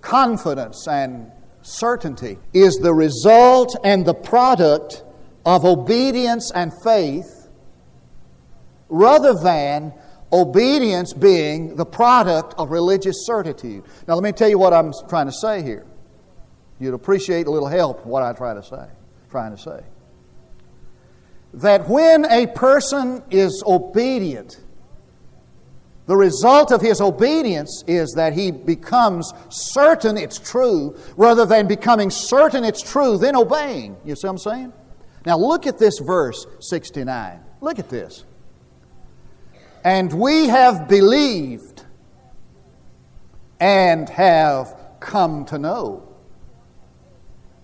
confidence 0.00 0.86
and 0.86 1.30
certainty, 1.62 2.38
is 2.52 2.76
the 2.76 2.92
result 2.92 3.76
and 3.84 4.04
the 4.04 4.14
product 4.14 5.04
of 5.46 5.64
obedience 5.64 6.50
and 6.54 6.72
faith 6.82 7.48
rather 8.88 9.34
than 9.34 9.92
obedience 10.32 11.12
being 11.12 11.76
the 11.76 11.86
product 11.86 12.54
of 12.58 12.70
religious 12.70 13.26
certitude. 13.26 13.84
Now, 14.06 14.14
let 14.14 14.22
me 14.22 14.32
tell 14.32 14.48
you 14.48 14.58
what 14.58 14.72
I'm 14.72 14.92
trying 15.08 15.26
to 15.26 15.32
say 15.32 15.62
here. 15.62 15.86
You'd 16.78 16.94
appreciate 16.94 17.46
a 17.46 17.50
little 17.50 17.68
help 17.68 18.06
what 18.06 18.22
I 18.22 18.32
try 18.32 18.54
to 18.54 18.62
say, 18.62 18.86
trying 19.30 19.56
to 19.56 19.62
say. 19.62 19.80
That 21.54 21.88
when 21.88 22.24
a 22.30 22.46
person 22.46 23.22
is 23.30 23.62
obedient, 23.66 24.60
the 26.06 26.16
result 26.16 26.72
of 26.72 26.80
his 26.80 27.00
obedience 27.00 27.84
is 27.86 28.14
that 28.16 28.32
he 28.32 28.50
becomes 28.50 29.32
certain 29.48 30.16
it's 30.16 30.38
true 30.38 30.96
rather 31.16 31.46
than 31.46 31.68
becoming 31.68 32.10
certain 32.10 32.64
it's 32.64 32.82
true, 32.82 33.16
then 33.16 33.36
obeying. 33.36 33.96
You 34.04 34.16
see 34.16 34.26
what 34.26 34.32
I'm 34.32 34.38
saying? 34.38 34.72
Now 35.24 35.38
look 35.38 35.66
at 35.66 35.78
this 35.78 35.98
verse 35.98 36.46
69. 36.60 37.40
Look 37.60 37.78
at 37.78 37.88
this. 37.88 38.24
And 39.84 40.12
we 40.12 40.48
have 40.48 40.88
believed 40.88 41.84
and 43.60 44.08
have 44.08 44.74
come 44.98 45.44
to 45.46 45.58
know 45.58 46.09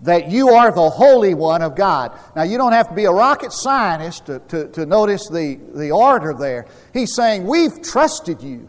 that 0.02 0.30
you 0.30 0.50
are 0.50 0.72
the 0.72 0.90
Holy 0.90 1.34
One 1.34 1.62
of 1.62 1.74
God. 1.74 2.18
Now, 2.34 2.42
you 2.42 2.58
don't 2.58 2.72
have 2.72 2.88
to 2.88 2.94
be 2.94 3.04
a 3.04 3.12
rocket 3.12 3.52
scientist 3.52 4.26
to, 4.26 4.40
to, 4.48 4.68
to 4.68 4.86
notice 4.86 5.28
the, 5.28 5.58
the 5.74 5.90
order 5.90 6.34
there. 6.34 6.66
He's 6.92 7.14
saying, 7.14 7.46
We've 7.46 7.82
trusted 7.82 8.42
you. 8.42 8.68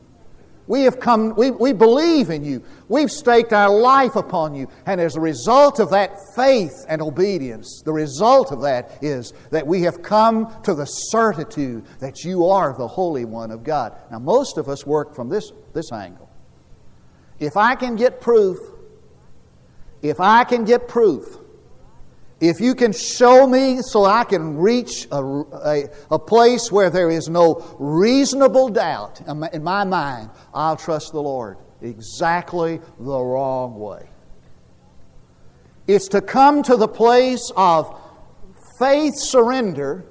We 0.67 0.81
have 0.81 0.99
come, 0.99 1.33
we, 1.35 1.49
we 1.49 1.71
believe 1.71 2.29
in 2.29 2.43
you. 2.43 2.61
We've 2.89 3.09
staked 3.09 3.53
our 3.53 3.69
life 3.69 4.17
upon 4.17 4.53
you. 4.53 4.67
And 4.85 4.99
as 4.99 5.15
a 5.15 5.21
result 5.21 5.79
of 5.79 5.91
that 5.91 6.17
faith 6.35 6.73
and 6.89 7.01
obedience, 7.01 7.81
the 7.85 7.93
result 7.93 8.51
of 8.51 8.61
that 8.63 8.97
is 9.01 9.31
that 9.51 9.65
we 9.65 9.83
have 9.83 10.01
come 10.01 10.53
to 10.63 10.73
the 10.73 10.85
certitude 10.85 11.85
that 11.99 12.25
you 12.25 12.47
are 12.47 12.77
the 12.77 12.87
Holy 12.87 13.23
One 13.23 13.51
of 13.51 13.63
God. 13.63 13.97
Now, 14.11 14.19
most 14.19 14.57
of 14.57 14.67
us 14.67 14.85
work 14.85 15.15
from 15.15 15.29
this, 15.29 15.53
this 15.73 15.91
angle. 15.93 16.29
If 17.39 17.55
I 17.55 17.75
can 17.75 17.95
get 17.95 18.19
proof, 18.19 18.57
if 20.01 20.19
I 20.19 20.43
can 20.43 20.65
get 20.65 20.87
proof 20.87 21.37
if 22.39 22.59
you 22.59 22.75
can 22.75 22.93
show 22.93 23.47
me 23.47 23.81
so 23.81 24.05
I 24.05 24.23
can 24.23 24.57
reach 24.57 25.07
a, 25.11 25.23
a, 25.23 25.89
a, 26.11 26.19
place 26.19 26.71
where 26.71 26.91
there 26.91 27.09
is 27.09 27.27
no 27.27 27.65
reasonable 27.79 28.69
doubt 28.69 29.21
in 29.27 29.63
my 29.63 29.83
mind, 29.83 30.29
I'll 30.53 30.77
trust 30.77 31.13
the 31.13 31.21
Lord 31.21 31.57
exactly 31.81 32.79
the 32.99 33.19
wrong 33.19 33.79
way. 33.79 34.07
It's 35.87 36.09
to 36.09 36.21
come 36.21 36.61
to 36.63 36.75
the 36.75 36.87
place 36.87 37.51
of 37.55 37.99
faith 38.79 39.15
surrender 39.17 40.05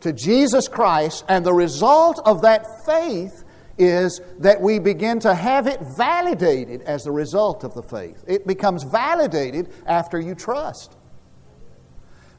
to 0.00 0.12
Jesus 0.12 0.68
Christ, 0.68 1.24
and 1.28 1.46
the 1.46 1.52
result 1.52 2.20
of 2.24 2.42
that 2.42 2.66
faith 2.86 3.41
is 3.78 4.20
that 4.38 4.60
we 4.60 4.78
begin 4.78 5.20
to 5.20 5.34
have 5.34 5.66
it 5.66 5.80
validated 5.96 6.82
as 6.82 7.04
the 7.04 7.10
result 7.10 7.64
of 7.64 7.74
the 7.74 7.82
faith. 7.82 8.22
It 8.26 8.46
becomes 8.46 8.84
validated 8.84 9.72
after 9.86 10.20
you 10.20 10.34
trust. 10.34 10.96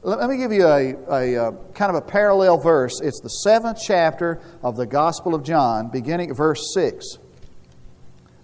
Let 0.02 0.28
me 0.28 0.36
give 0.36 0.52
you 0.52 0.66
a, 0.66 0.92
a, 0.92 1.34
a, 1.34 1.48
uh, 1.48 1.52
kind 1.72 1.88
of 1.88 1.96
a 1.96 2.02
parallel 2.02 2.58
verse. 2.58 3.00
It's 3.00 3.20
the 3.20 3.30
seventh 3.30 3.78
chapter 3.82 4.40
of 4.62 4.76
the 4.76 4.84
Gospel 4.84 5.34
of 5.34 5.42
John, 5.42 5.88
beginning 5.88 6.30
at 6.30 6.36
verse 6.36 6.74
6, 6.74 7.18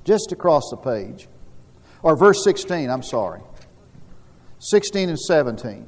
just 0.04 0.32
across 0.32 0.70
the 0.70 0.78
page. 0.78 1.28
Or 2.02 2.16
verse 2.16 2.42
16, 2.44 2.88
I'm 2.88 3.02
sorry. 3.02 3.42
16 4.58 5.10
and 5.10 5.18
17. 5.18 5.86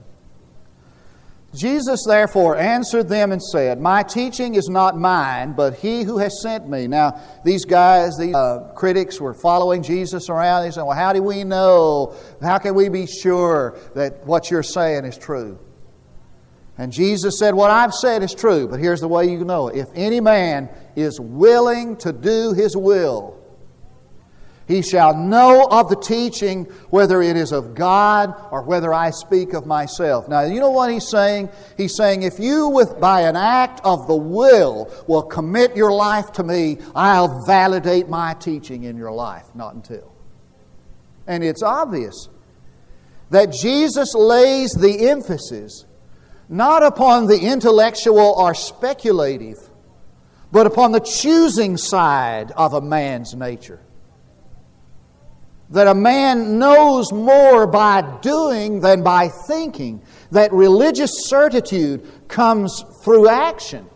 Jesus 1.54 2.04
therefore 2.06 2.56
answered 2.56 3.08
them 3.10 3.30
and 3.30 3.42
said, 3.42 3.78
My 3.78 4.02
teaching 4.02 4.54
is 4.54 4.70
not 4.70 4.96
mine, 4.96 5.52
but 5.52 5.74
he 5.74 6.02
who 6.02 6.16
has 6.16 6.40
sent 6.40 6.66
me. 6.66 6.86
Now, 6.86 7.20
these 7.44 7.66
guys, 7.66 8.16
these 8.16 8.34
uh, 8.34 8.72
critics 8.74 9.20
were 9.20 9.34
following 9.34 9.82
Jesus 9.82 10.30
around. 10.30 10.64
They 10.64 10.70
said, 10.70 10.84
Well, 10.84 10.96
how 10.96 11.12
do 11.12 11.22
we 11.22 11.44
know? 11.44 12.16
How 12.40 12.56
can 12.56 12.74
we 12.74 12.88
be 12.88 13.06
sure 13.06 13.78
that 13.94 14.24
what 14.26 14.50
you're 14.50 14.62
saying 14.62 15.04
is 15.04 15.18
true? 15.18 15.58
And 16.78 16.90
Jesus 16.90 17.38
said, 17.38 17.54
What 17.54 17.70
I've 17.70 17.92
said 17.92 18.22
is 18.22 18.34
true, 18.34 18.66
but 18.66 18.80
here's 18.80 19.00
the 19.00 19.08
way 19.08 19.26
you 19.26 19.44
know 19.44 19.68
it. 19.68 19.76
If 19.76 19.88
any 19.94 20.20
man 20.20 20.70
is 20.96 21.20
willing 21.20 21.96
to 21.98 22.14
do 22.14 22.54
his 22.54 22.74
will, 22.74 23.41
he 24.72 24.80
shall 24.80 25.14
know 25.14 25.66
of 25.70 25.90
the 25.90 25.96
teaching 25.96 26.64
whether 26.88 27.20
it 27.20 27.36
is 27.36 27.52
of 27.52 27.74
God 27.74 28.34
or 28.50 28.62
whether 28.62 28.92
I 28.94 29.10
speak 29.10 29.52
of 29.52 29.66
myself. 29.66 30.28
Now, 30.28 30.44
you 30.44 30.60
know 30.60 30.70
what 30.70 30.90
he's 30.90 31.08
saying? 31.08 31.50
He's 31.76 31.94
saying, 31.94 32.22
if 32.22 32.38
you, 32.38 32.68
with 32.68 32.98
by 32.98 33.22
an 33.22 33.36
act 33.36 33.82
of 33.84 34.06
the 34.06 34.16
will, 34.16 34.90
will 35.06 35.24
commit 35.24 35.76
your 35.76 35.92
life 35.92 36.32
to 36.32 36.42
me, 36.42 36.78
I'll 36.94 37.44
validate 37.44 38.08
my 38.08 38.32
teaching 38.32 38.84
in 38.84 38.96
your 38.96 39.12
life. 39.12 39.44
Not 39.54 39.74
until. 39.74 40.10
And 41.26 41.44
it's 41.44 41.62
obvious 41.62 42.30
that 43.28 43.52
Jesus 43.52 44.14
lays 44.14 44.72
the 44.72 45.10
emphasis 45.10 45.84
not 46.48 46.82
upon 46.82 47.26
the 47.26 47.38
intellectual 47.38 48.34
or 48.38 48.54
speculative, 48.54 49.58
but 50.50 50.66
upon 50.66 50.92
the 50.92 51.00
choosing 51.00 51.76
side 51.76 52.52
of 52.52 52.72
a 52.72 52.80
man's 52.80 53.34
nature 53.34 53.80
that 55.72 55.86
a 55.86 55.94
man 55.94 56.58
knows 56.58 57.12
more 57.12 57.66
by 57.66 58.02
doing 58.20 58.80
than 58.80 59.02
by 59.02 59.28
thinking, 59.46 60.02
that 60.30 60.52
religious 60.52 61.26
certitude 61.26 62.06
comes 62.28 62.84
through 63.02 63.28
action. 63.28 63.86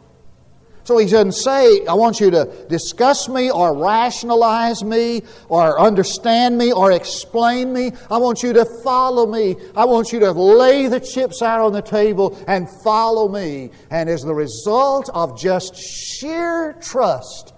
So 0.84 0.96
he 0.98 1.06
doesn't 1.06 1.32
say, 1.32 1.84
I 1.86 1.94
want 1.94 2.20
you 2.20 2.30
to 2.30 2.66
discuss 2.68 3.28
me 3.28 3.50
or 3.50 3.76
rationalize 3.76 4.84
me 4.84 5.22
or 5.48 5.80
understand 5.80 6.56
me 6.56 6.72
or 6.72 6.92
explain 6.92 7.72
me. 7.72 7.90
I 8.08 8.18
want 8.18 8.44
you 8.44 8.52
to 8.52 8.64
follow 8.84 9.26
me. 9.26 9.56
I 9.74 9.84
want 9.84 10.12
you 10.12 10.20
to 10.20 10.30
lay 10.30 10.86
the 10.86 11.00
chips 11.00 11.42
out 11.42 11.60
on 11.60 11.72
the 11.72 11.82
table 11.82 12.38
and 12.46 12.68
follow 12.84 13.28
me. 13.28 13.70
And 13.90 14.08
as 14.08 14.22
the 14.22 14.32
result 14.32 15.10
of 15.12 15.36
just 15.36 15.74
sheer 15.74 16.74
trust, 16.80 17.52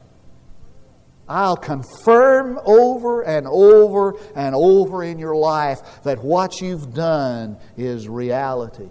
I'll 1.28 1.56
confirm 1.56 2.58
over 2.64 3.22
and 3.22 3.46
over 3.46 4.18
and 4.34 4.54
over 4.54 5.04
in 5.04 5.18
your 5.18 5.36
life 5.36 6.02
that 6.04 6.22
what 6.24 6.60
you've 6.60 6.94
done 6.94 7.58
is 7.76 8.08
reality. 8.08 8.88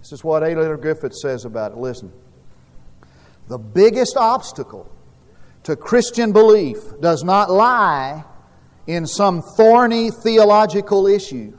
This 0.00 0.12
is 0.12 0.22
what 0.22 0.42
A. 0.42 0.48
Leonard 0.48 0.82
Griffith 0.82 1.14
says 1.14 1.46
about 1.46 1.72
it. 1.72 1.78
Listen. 1.78 2.12
The 3.48 3.58
biggest 3.58 4.16
obstacle 4.16 4.90
to 5.64 5.76
Christian 5.76 6.32
belief 6.32 6.76
does 7.00 7.24
not 7.24 7.50
lie 7.50 8.24
in 8.86 9.06
some 9.06 9.42
thorny 9.56 10.10
theological 10.10 11.06
issue, 11.06 11.56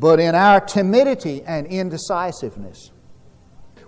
but 0.00 0.18
in 0.18 0.34
our 0.34 0.60
timidity 0.60 1.42
and 1.44 1.66
indecisiveness. 1.68 2.90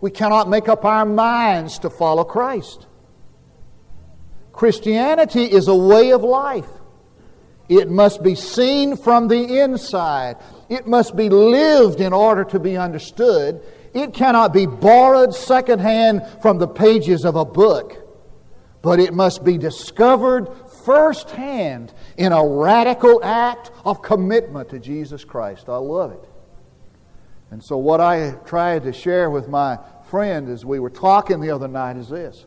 We 0.00 0.10
cannot 0.12 0.48
make 0.48 0.68
up 0.68 0.84
our 0.84 1.04
minds 1.04 1.80
to 1.80 1.90
follow 1.90 2.22
Christ. 2.22 2.86
Christianity 4.58 5.44
is 5.44 5.68
a 5.68 5.74
way 5.74 6.10
of 6.10 6.24
life. 6.24 6.68
It 7.68 7.88
must 7.88 8.24
be 8.24 8.34
seen 8.34 8.96
from 8.96 9.28
the 9.28 9.60
inside. 9.60 10.38
It 10.68 10.84
must 10.84 11.14
be 11.14 11.28
lived 11.28 12.00
in 12.00 12.12
order 12.12 12.42
to 12.46 12.58
be 12.58 12.76
understood. 12.76 13.62
It 13.94 14.12
cannot 14.12 14.52
be 14.52 14.66
borrowed 14.66 15.32
secondhand 15.32 16.22
from 16.42 16.58
the 16.58 16.66
pages 16.66 17.24
of 17.24 17.36
a 17.36 17.44
book, 17.44 18.04
but 18.82 18.98
it 18.98 19.14
must 19.14 19.44
be 19.44 19.58
discovered 19.58 20.48
firsthand 20.84 21.94
in 22.16 22.32
a 22.32 22.44
radical 22.44 23.22
act 23.22 23.70
of 23.84 24.02
commitment 24.02 24.70
to 24.70 24.80
Jesus 24.80 25.24
Christ. 25.24 25.68
I 25.68 25.76
love 25.76 26.10
it. 26.10 26.28
And 27.52 27.62
so, 27.62 27.76
what 27.76 28.00
I 28.00 28.32
tried 28.44 28.82
to 28.82 28.92
share 28.92 29.30
with 29.30 29.46
my 29.46 29.78
friend 30.10 30.48
as 30.48 30.64
we 30.64 30.80
were 30.80 30.90
talking 30.90 31.38
the 31.38 31.52
other 31.52 31.68
night 31.68 31.96
is 31.96 32.08
this 32.08 32.44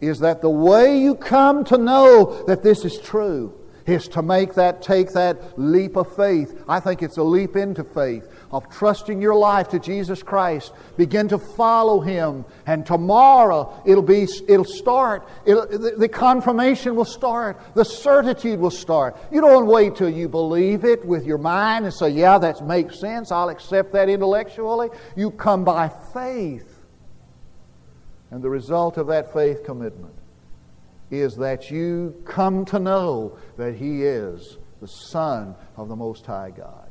is 0.00 0.20
that 0.20 0.42
the 0.42 0.50
way 0.50 0.98
you 0.98 1.14
come 1.14 1.64
to 1.64 1.78
know 1.78 2.44
that 2.46 2.62
this 2.62 2.84
is 2.84 2.98
true 2.98 3.52
is 3.86 4.08
to 4.08 4.22
make 4.22 4.54
that 4.54 4.82
take 4.82 5.12
that 5.12 5.58
leap 5.58 5.96
of 5.96 6.14
faith. 6.16 6.60
I 6.68 6.80
think 6.80 7.02
it's 7.02 7.16
a 7.16 7.22
leap 7.22 7.56
into 7.56 7.84
faith 7.84 8.28
of 8.50 8.68
trusting 8.68 9.20
your 9.20 9.34
life 9.34 9.68
to 9.68 9.78
Jesus 9.78 10.22
Christ. 10.22 10.72
Begin 10.96 11.28
to 11.28 11.38
follow 11.38 12.00
Him, 12.00 12.44
and 12.66 12.84
tomorrow 12.84 13.80
it'll 13.86 14.02
be 14.02 14.26
it'll 14.48 14.64
start. 14.64 15.28
It'll, 15.44 15.66
the, 15.66 15.94
the 15.96 16.08
confirmation 16.08 16.96
will 16.96 17.04
start. 17.04 17.60
The 17.74 17.84
certitude 17.84 18.58
will 18.58 18.70
start. 18.70 19.16
You 19.30 19.40
don't 19.40 19.66
wait 19.66 19.96
till 19.96 20.10
you 20.10 20.28
believe 20.28 20.84
it 20.84 21.04
with 21.04 21.24
your 21.24 21.38
mind 21.38 21.84
and 21.84 21.94
say, 21.94 22.10
"Yeah, 22.10 22.38
that 22.38 22.66
makes 22.66 22.98
sense. 22.98 23.30
I'll 23.30 23.50
accept 23.50 23.92
that 23.92 24.08
intellectually." 24.08 24.90
You 25.14 25.30
come 25.30 25.64
by 25.64 25.90
faith. 26.12 26.75
And 28.30 28.42
the 28.42 28.50
result 28.50 28.96
of 28.96 29.06
that 29.08 29.32
faith 29.32 29.64
commitment 29.64 30.14
is 31.10 31.36
that 31.36 31.70
you 31.70 32.20
come 32.24 32.64
to 32.66 32.78
know 32.78 33.38
that 33.56 33.76
He 33.76 34.02
is 34.02 34.58
the 34.80 34.88
Son 34.88 35.54
of 35.76 35.88
the 35.88 35.96
Most 35.96 36.26
High 36.26 36.50
God. 36.50 36.90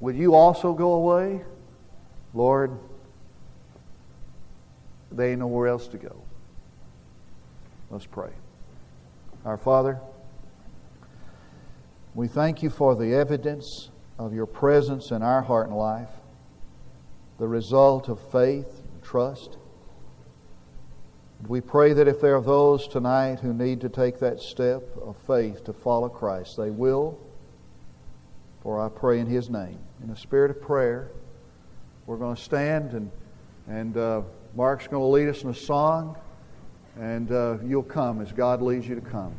Will 0.00 0.14
you 0.14 0.34
also 0.34 0.74
go 0.74 0.94
away? 0.94 1.42
Lord, 2.34 2.76
they 5.12 5.30
ain't 5.30 5.38
nowhere 5.38 5.68
else 5.68 5.86
to 5.88 5.96
go. 5.96 6.20
Let's 7.90 8.06
pray. 8.06 8.30
Our 9.44 9.56
Father, 9.56 10.00
we 12.14 12.26
thank 12.26 12.62
you 12.62 12.70
for 12.70 12.96
the 12.96 13.14
evidence 13.14 13.90
of 14.18 14.34
your 14.34 14.46
presence 14.46 15.10
in 15.10 15.22
our 15.22 15.42
heart 15.42 15.68
and 15.68 15.76
life 15.76 16.10
the 17.38 17.48
result 17.48 18.08
of 18.08 18.20
faith 18.30 18.80
and 18.92 19.02
trust. 19.02 19.56
We 21.46 21.60
pray 21.60 21.92
that 21.92 22.08
if 22.08 22.20
there 22.20 22.36
are 22.36 22.42
those 22.42 22.88
tonight 22.88 23.40
who 23.40 23.52
need 23.52 23.80
to 23.82 23.88
take 23.88 24.18
that 24.20 24.40
step 24.40 24.82
of 25.02 25.16
faith 25.26 25.64
to 25.64 25.72
follow 25.72 26.08
Christ, 26.08 26.56
they 26.56 26.70
will. 26.70 27.18
For 28.62 28.80
I 28.80 28.88
pray 28.88 29.20
in 29.20 29.26
His 29.26 29.50
name. 29.50 29.78
In 30.02 30.10
a 30.10 30.16
spirit 30.16 30.50
of 30.50 30.62
prayer, 30.62 31.10
we're 32.06 32.16
going 32.16 32.36
to 32.36 32.42
stand 32.42 32.92
and, 32.92 33.10
and 33.66 33.96
uh, 33.96 34.22
Mark's 34.54 34.86
going 34.86 35.02
to 35.02 35.06
lead 35.06 35.28
us 35.28 35.42
in 35.42 35.50
a 35.50 35.54
song, 35.54 36.16
and 36.98 37.32
uh, 37.32 37.58
you'll 37.64 37.82
come 37.82 38.20
as 38.20 38.30
God 38.30 38.62
leads 38.62 38.86
you 38.86 38.94
to 38.94 39.00
come. 39.00 39.34